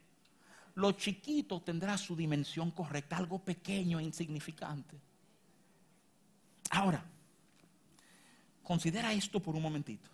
lo 0.74 0.92
chiquito 0.92 1.62
tendrá 1.62 1.96
su 1.96 2.16
dimensión 2.16 2.70
correcta, 2.70 3.16
algo 3.16 3.38
pequeño 3.38 3.98
e 4.00 4.04
insignificante. 4.04 4.98
Ahora, 6.70 7.04
considera 8.66 9.12
esto 9.12 9.38
por 9.38 9.54
un 9.54 9.62
momentito. 9.62 10.10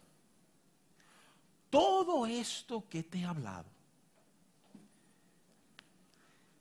Todo 1.71 2.27
esto 2.27 2.87
que 2.87 3.03
te 3.03 3.21
he 3.21 3.25
hablado 3.25 3.71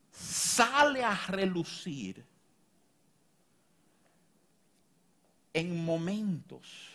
sale 0.09 1.03
a 1.03 1.13
relucir 1.27 2.23
en 5.53 5.83
momentos 5.83 6.91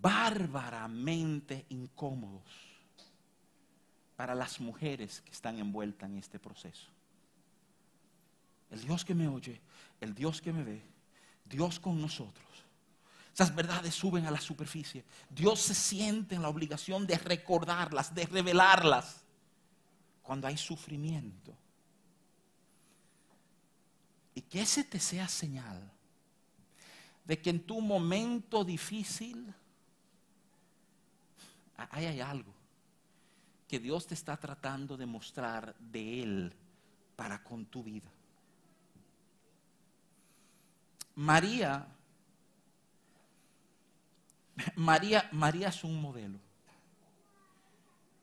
bárbaramente 0.00 1.66
incómodos 1.68 2.50
para 4.16 4.34
las 4.34 4.58
mujeres 4.58 5.20
que 5.20 5.32
están 5.32 5.58
envueltas 5.58 6.08
en 6.08 6.16
este 6.16 6.38
proceso. 6.38 6.88
El 8.70 8.80
Dios 8.80 9.04
que 9.04 9.14
me 9.14 9.28
oye, 9.28 9.60
el 10.00 10.14
Dios 10.14 10.40
que 10.40 10.52
me 10.52 10.64
ve, 10.64 10.80
Dios 11.44 11.78
con 11.78 12.00
nosotros. 12.00 12.47
Esas 13.38 13.54
verdades 13.54 13.94
suben 13.94 14.26
a 14.26 14.32
la 14.32 14.40
superficie. 14.40 15.04
Dios 15.30 15.60
se 15.60 15.72
siente 15.72 16.34
en 16.34 16.42
la 16.42 16.48
obligación 16.48 17.06
de 17.06 17.16
recordarlas, 17.16 18.12
de 18.12 18.26
revelarlas 18.26 19.22
cuando 20.24 20.48
hay 20.48 20.56
sufrimiento. 20.56 21.56
Y 24.34 24.40
que 24.40 24.62
ese 24.62 24.82
te 24.82 24.98
sea 24.98 25.28
señal 25.28 25.88
de 27.24 27.40
que 27.40 27.50
en 27.50 27.60
tu 27.60 27.80
momento 27.80 28.64
difícil 28.64 29.54
ahí 31.76 32.06
hay 32.06 32.20
algo 32.20 32.52
que 33.68 33.78
Dios 33.78 34.08
te 34.08 34.14
está 34.14 34.36
tratando 34.36 34.96
de 34.96 35.06
mostrar 35.06 35.76
de 35.78 36.24
Él 36.24 36.56
para 37.14 37.44
con 37.44 37.66
tu 37.66 37.84
vida. 37.84 38.10
María, 41.14 41.86
María, 44.76 45.28
María 45.32 45.68
es 45.68 45.84
un 45.84 46.00
modelo. 46.00 46.38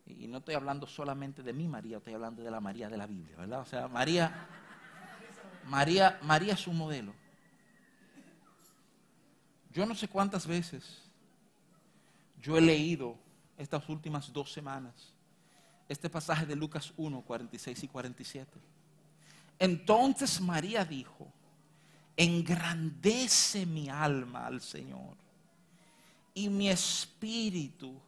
Y 0.08 0.28
no 0.28 0.38
estoy 0.38 0.56
hablando 0.56 0.86
solamente 0.86 1.42
de 1.42 1.52
mi 1.52 1.68
María, 1.68 1.98
estoy 1.98 2.14
hablando 2.14 2.44
de 2.44 2.52
la 2.52 2.60
María 2.60 2.90
de 2.90 2.98
la 2.98 3.08
Biblia, 3.08 3.36
¿verdad? 3.38 3.62
O 3.62 3.66
sea, 3.66 3.88
María, 3.88 4.48
María, 5.66 6.20
María 6.22 6.54
es 6.54 6.68
un 6.68 6.78
modelo. 6.78 7.14
Yo 9.72 9.86
no 9.86 9.96
sé 9.96 10.08
cuántas 10.08 10.46
veces 10.46 11.02
yo 12.40 12.58
he 12.58 12.62
leído 12.62 13.18
estas 13.58 13.90
últimas 13.90 14.32
dos 14.32 14.52
semanas 14.52 15.16
este 15.88 16.10
pasaje 16.10 16.46
de 16.46 16.56
Lucas 16.56 16.94
1, 16.98 17.22
46 17.22 17.84
y 17.84 17.88
47. 17.88 18.52
Entonces 19.60 20.42
María 20.42 20.84
dijo, 20.84 21.32
engrandece 22.18 23.66
mi 23.66 23.90
alma 23.90 24.48
al 24.48 24.62
Señor 24.62 25.25
y 26.36 26.50
mi 26.50 26.70
espíritu 26.70 28.00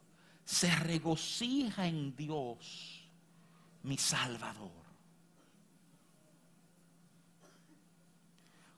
se 0.45 0.69
regocija 0.75 1.87
en 1.87 2.15
Dios, 2.15 3.01
mi 3.83 3.97
Salvador. 3.97 4.85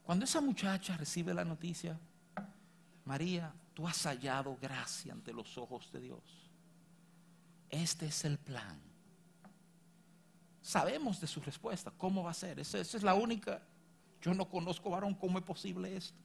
Cuando 0.03 0.25
esa 0.25 0.39
muchacha 0.39 0.95
recibe 0.97 1.33
la 1.33 1.43
noticia, 1.43 1.99
María, 3.05 3.53
tú 3.73 3.88
has 3.88 4.03
hallado 4.03 4.55
gracia 4.62 5.13
ante 5.13 5.33
los 5.33 5.57
ojos 5.57 5.91
de 5.91 5.99
Dios. 5.99 6.23
Este 7.69 8.05
es 8.05 8.25
el 8.25 8.38
plan. 8.38 8.79
Sabemos 10.62 11.19
de 11.19 11.27
su 11.27 11.41
respuesta, 11.41 11.91
cómo 11.97 12.23
va 12.23 12.31
a 12.31 12.35
ser. 12.35 12.59
Esa, 12.59 12.79
es 12.79 13.01
la 13.01 13.15
única. 13.15 13.62
Yo 14.21 14.33
no 14.33 14.47
conozco 14.47 14.91
varón, 14.91 15.15
¿cómo 15.15 15.39
es 15.39 15.43
posible 15.43 15.95
esto? 15.95 16.19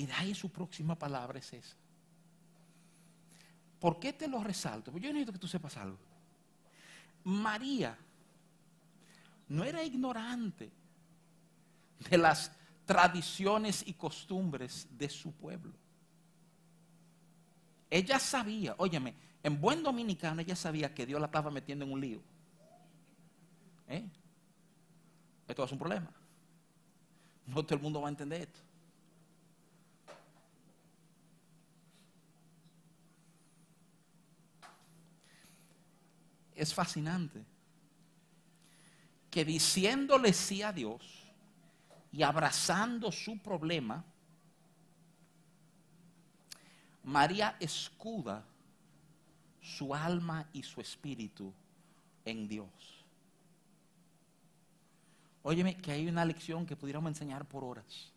Y 0.00 0.06
de 0.06 0.14
ahí 0.14 0.34
su 0.34 0.48
próxima 0.48 0.98
palabra 0.98 1.38
es 1.38 1.52
esa. 1.52 1.76
¿Por 3.78 4.00
qué 4.00 4.14
te 4.14 4.26
lo 4.26 4.42
resalto? 4.42 4.90
Porque 4.90 5.06
yo 5.06 5.12
necesito 5.12 5.34
que 5.34 5.38
tú 5.38 5.46
sepas 5.46 5.76
algo. 5.76 5.98
María 7.22 7.98
no 9.48 9.62
era 9.62 9.84
ignorante 9.84 10.70
de 12.08 12.16
las 12.16 12.50
tradiciones 12.86 13.86
y 13.86 13.92
costumbres 13.92 14.88
de 14.90 15.10
su 15.10 15.32
pueblo. 15.32 15.74
Ella 17.90 18.18
sabía, 18.18 18.74
óyeme, 18.78 19.14
en 19.42 19.60
buen 19.60 19.82
dominicano 19.82 20.40
ella 20.40 20.56
sabía 20.56 20.94
que 20.94 21.04
Dios 21.04 21.20
la 21.20 21.26
estaba 21.26 21.50
metiendo 21.50 21.84
en 21.84 21.92
un 21.92 22.00
lío. 22.00 22.22
¿Eh? 23.86 24.08
Esto 25.46 25.62
es 25.62 25.72
un 25.72 25.78
problema. 25.78 26.10
No 27.44 27.62
todo 27.62 27.74
el 27.74 27.82
mundo 27.82 28.00
va 28.00 28.08
a 28.08 28.12
entender 28.12 28.40
esto. 28.40 28.69
Es 36.60 36.74
fascinante 36.74 37.42
que 39.30 39.46
diciéndole 39.46 40.34
sí 40.34 40.62
a 40.62 40.74
Dios, 40.74 41.00
y 42.12 42.22
abrazando 42.22 43.10
su 43.10 43.38
problema, 43.38 44.04
María 47.04 47.56
escuda 47.60 48.44
su 49.62 49.94
alma 49.94 50.46
y 50.52 50.62
su 50.62 50.82
espíritu 50.82 51.50
en 52.26 52.46
Dios. 52.46 52.68
Óyeme 55.42 55.78
que 55.78 55.92
hay 55.92 56.08
una 56.08 56.26
lección 56.26 56.66
que 56.66 56.76
pudiéramos 56.76 57.08
enseñar 57.08 57.46
por 57.46 57.64
horas. 57.64 58.12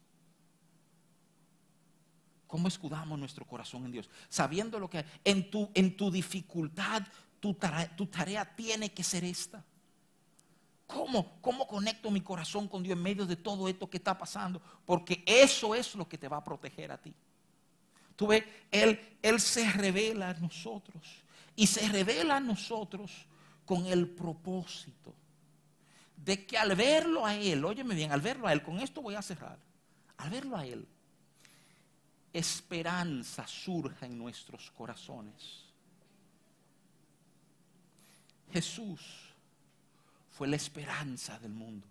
¿Cómo 2.47 2.67
escudamos 2.67 3.17
nuestro 3.17 3.45
corazón 3.45 3.85
en 3.85 3.93
Dios? 3.93 4.09
Sabiendo 4.27 4.79
lo 4.79 4.89
que 4.89 5.05
en 5.23 5.49
tu, 5.49 5.71
en 5.73 5.95
tu 5.95 6.11
dificultad, 6.11 7.03
tu 7.95 8.05
tarea 8.07 8.55
tiene 8.55 8.93
que 8.93 9.03
ser 9.03 9.23
esta. 9.23 9.63
¿Cómo? 10.87 11.41
¿Cómo 11.41 11.67
conecto 11.67 12.11
mi 12.11 12.21
corazón 12.21 12.67
con 12.67 12.83
Dios 12.83 12.95
en 12.95 13.03
medio 13.03 13.25
de 13.25 13.35
todo 13.35 13.67
esto 13.67 13.89
que 13.89 13.97
está 13.97 14.17
pasando? 14.17 14.61
Porque 14.85 15.23
eso 15.25 15.73
es 15.75 15.95
lo 15.95 16.07
que 16.07 16.17
te 16.17 16.27
va 16.27 16.37
a 16.37 16.43
proteger 16.43 16.91
a 16.91 16.97
ti. 16.97 17.13
Tú 18.15 18.27
ves, 18.27 18.43
Él, 18.71 19.17
Él 19.21 19.39
se 19.39 19.69
revela 19.71 20.29
a 20.29 20.33
nosotros. 20.35 21.03
Y 21.55 21.67
se 21.67 21.87
revela 21.89 22.37
a 22.37 22.39
nosotros 22.39 23.11
con 23.65 23.85
el 23.85 24.07
propósito 24.07 25.13
de 26.15 26.45
que 26.45 26.57
al 26.57 26.75
verlo 26.75 27.25
a 27.25 27.35
Él, 27.35 27.63
óyeme 27.65 27.95
bien, 27.95 28.11
al 28.11 28.21
verlo 28.21 28.47
a 28.47 28.53
Él, 28.53 28.63
con 28.63 28.79
esto 28.79 29.01
voy 29.01 29.15
a 29.15 29.21
cerrar, 29.21 29.57
al 30.17 30.29
verlo 30.29 30.57
a 30.57 30.65
Él, 30.65 30.87
esperanza 32.31 33.45
surja 33.45 34.05
en 34.05 34.17
nuestros 34.17 34.71
corazones. 34.71 35.62
Jesús 38.53 39.01
fue 40.29 40.47
la 40.47 40.55
esperanza 40.55 41.39
del 41.39 41.53
mundo. 41.53 41.87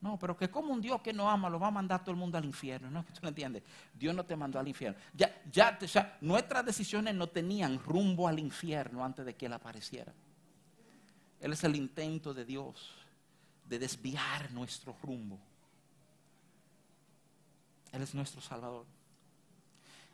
No, 0.00 0.18
pero 0.18 0.36
que 0.36 0.48
como 0.48 0.72
un 0.72 0.80
Dios 0.80 1.02
que 1.02 1.12
no 1.12 1.28
ama 1.28 1.50
lo 1.50 1.58
va 1.58 1.66
a 1.66 1.72
mandar 1.72 2.02
todo 2.02 2.12
el 2.12 2.16
mundo 2.16 2.38
al 2.38 2.44
infierno. 2.44 2.90
No, 2.90 3.04
tú 3.14 3.20
no 3.22 3.28
entiendes. 3.28 3.62
Dios 3.92 4.14
no 4.14 4.24
te 4.24 4.36
mandó 4.36 4.58
al 4.58 4.68
infierno. 4.68 4.98
Ya, 5.12 5.42
ya, 5.50 5.78
nuestras 6.20 6.64
decisiones 6.64 7.14
no 7.14 7.26
tenían 7.26 7.78
rumbo 7.78 8.28
al 8.28 8.38
infierno 8.38 9.04
antes 9.04 9.26
de 9.26 9.34
que 9.34 9.46
Él 9.46 9.52
apareciera. 9.52 10.12
Él 11.40 11.52
es 11.52 11.64
el 11.64 11.74
intento 11.74 12.32
de 12.32 12.44
Dios 12.44 12.92
de 13.66 13.78
desviar 13.78 14.50
nuestro 14.52 14.96
rumbo. 15.02 15.38
Él 17.92 18.02
es 18.02 18.14
nuestro 18.14 18.40
Salvador. 18.40 18.86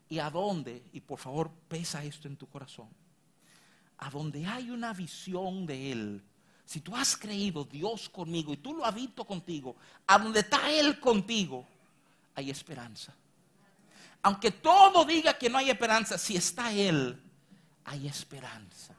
¿Y 0.08 0.18
a 0.18 0.30
dónde? 0.30 0.82
Y 0.92 1.00
por 1.00 1.18
favor, 1.18 1.50
pesa 1.68 2.02
esto 2.02 2.28
en 2.28 2.36
tu 2.36 2.46
corazón. 2.48 2.88
A 3.98 4.10
donde 4.10 4.46
hay 4.46 4.70
una 4.70 4.92
visión 4.92 5.66
de 5.66 5.92
Él 5.92 6.22
si 6.66 6.80
tú 6.80 6.94
has 6.96 7.16
creído 7.16 7.64
Dios 7.64 8.08
conmigo 8.08 8.52
y 8.52 8.56
tú 8.56 8.74
lo 8.74 8.84
has 8.84 8.94
visto 8.94 9.24
contigo, 9.24 9.76
a 10.04 10.18
donde 10.18 10.40
está 10.40 10.68
Él 10.68 10.98
contigo, 10.98 11.64
hay 12.34 12.50
esperanza. 12.50 13.14
Aunque 14.20 14.50
todo 14.50 15.04
diga 15.04 15.38
que 15.38 15.48
no 15.48 15.58
hay 15.58 15.70
esperanza, 15.70 16.18
si 16.18 16.36
está 16.36 16.72
Él, 16.72 17.22
hay 17.84 18.08
esperanza. 18.08 18.94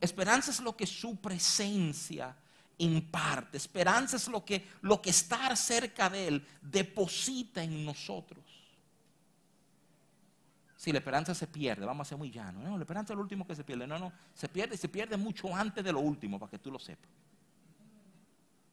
Esperanza 0.00 0.50
es 0.50 0.60
lo 0.60 0.74
que 0.74 0.86
su 0.86 1.16
presencia 1.16 2.34
imparte. 2.78 3.58
Esperanza 3.58 4.16
es 4.16 4.26
lo 4.28 4.42
que, 4.42 4.66
lo 4.80 5.02
que 5.02 5.10
estar 5.10 5.54
cerca 5.58 6.08
de 6.08 6.28
Él 6.28 6.48
deposita 6.62 7.62
en 7.62 7.84
nosotros. 7.84 8.41
Si 10.82 10.90
la 10.90 10.98
esperanza 10.98 11.32
se 11.32 11.46
pierde, 11.46 11.86
vamos 11.86 12.04
a 12.04 12.08
ser 12.08 12.18
muy 12.18 12.32
llano. 12.32 12.60
No, 12.60 12.76
la 12.76 12.82
esperanza 12.82 13.12
es 13.12 13.16
lo 13.16 13.22
último 13.22 13.46
que 13.46 13.54
se 13.54 13.62
pierde. 13.62 13.86
No, 13.86 14.00
no, 14.00 14.12
se 14.34 14.48
pierde 14.48 14.74
y 14.74 14.78
se 14.78 14.88
pierde 14.88 15.16
mucho 15.16 15.54
antes 15.54 15.84
de 15.84 15.92
lo 15.92 16.00
último, 16.00 16.40
para 16.40 16.50
que 16.50 16.58
tú 16.58 16.72
lo 16.72 16.80
sepas. 16.80 17.08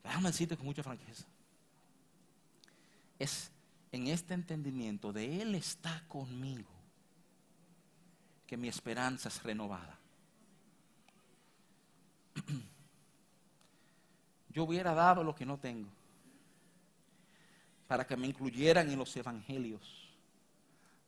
Déjame 0.03 0.29
decirte 0.29 0.57
con 0.57 0.65
mucha 0.65 0.81
franqueza. 0.81 1.27
Es 3.19 3.51
en 3.91 4.07
este 4.07 4.33
entendimiento 4.33 5.13
de 5.13 5.39
Él 5.39 5.53
está 5.53 6.03
conmigo 6.07 6.71
que 8.47 8.57
mi 8.57 8.69
esperanza 8.69 9.29
es 9.29 9.43
renovada. 9.43 9.95
Yo 14.49 14.63
hubiera 14.63 14.95
dado 14.95 15.23
lo 15.23 15.35
que 15.35 15.45
no 15.45 15.59
tengo 15.59 15.89
para 17.87 18.07
que 18.07 18.17
me 18.17 18.25
incluyeran 18.25 18.89
en 18.89 18.97
los 18.97 19.15
evangelios 19.15 20.08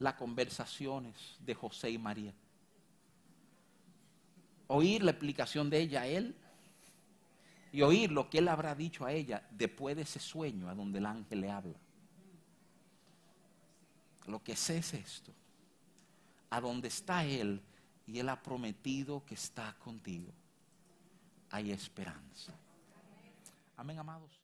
las 0.01 0.15
conversaciones 0.15 1.15
de 1.39 1.53
José 1.53 1.91
y 1.91 1.97
María. 1.99 2.33
Oír 4.67 5.03
la 5.03 5.11
explicación 5.11 5.69
de 5.69 5.79
ella 5.79 6.01
a 6.01 6.07
él 6.07 6.35
y 7.71 7.83
oír 7.83 8.11
lo 8.11 8.27
que 8.27 8.39
él 8.39 8.47
habrá 8.47 8.73
dicho 8.73 9.05
a 9.05 9.13
ella 9.13 9.47
después 9.51 9.95
de 9.95 10.01
ese 10.01 10.19
sueño 10.19 10.67
a 10.69 10.73
donde 10.73 10.97
el 10.97 11.05
ángel 11.05 11.41
le 11.41 11.51
habla. 11.51 11.77
Lo 14.25 14.41
que 14.43 14.55
sé 14.55 14.79
es 14.79 14.93
esto. 14.95 15.31
A 16.49 16.59
donde 16.59 16.87
está 16.87 17.23
él 17.23 17.61
y 18.07 18.17
él 18.17 18.27
ha 18.29 18.41
prometido 18.41 19.23
que 19.23 19.35
está 19.35 19.75
contigo, 19.77 20.31
hay 21.51 21.71
esperanza. 21.71 22.53
Amén, 23.77 23.99
amados. 23.99 24.40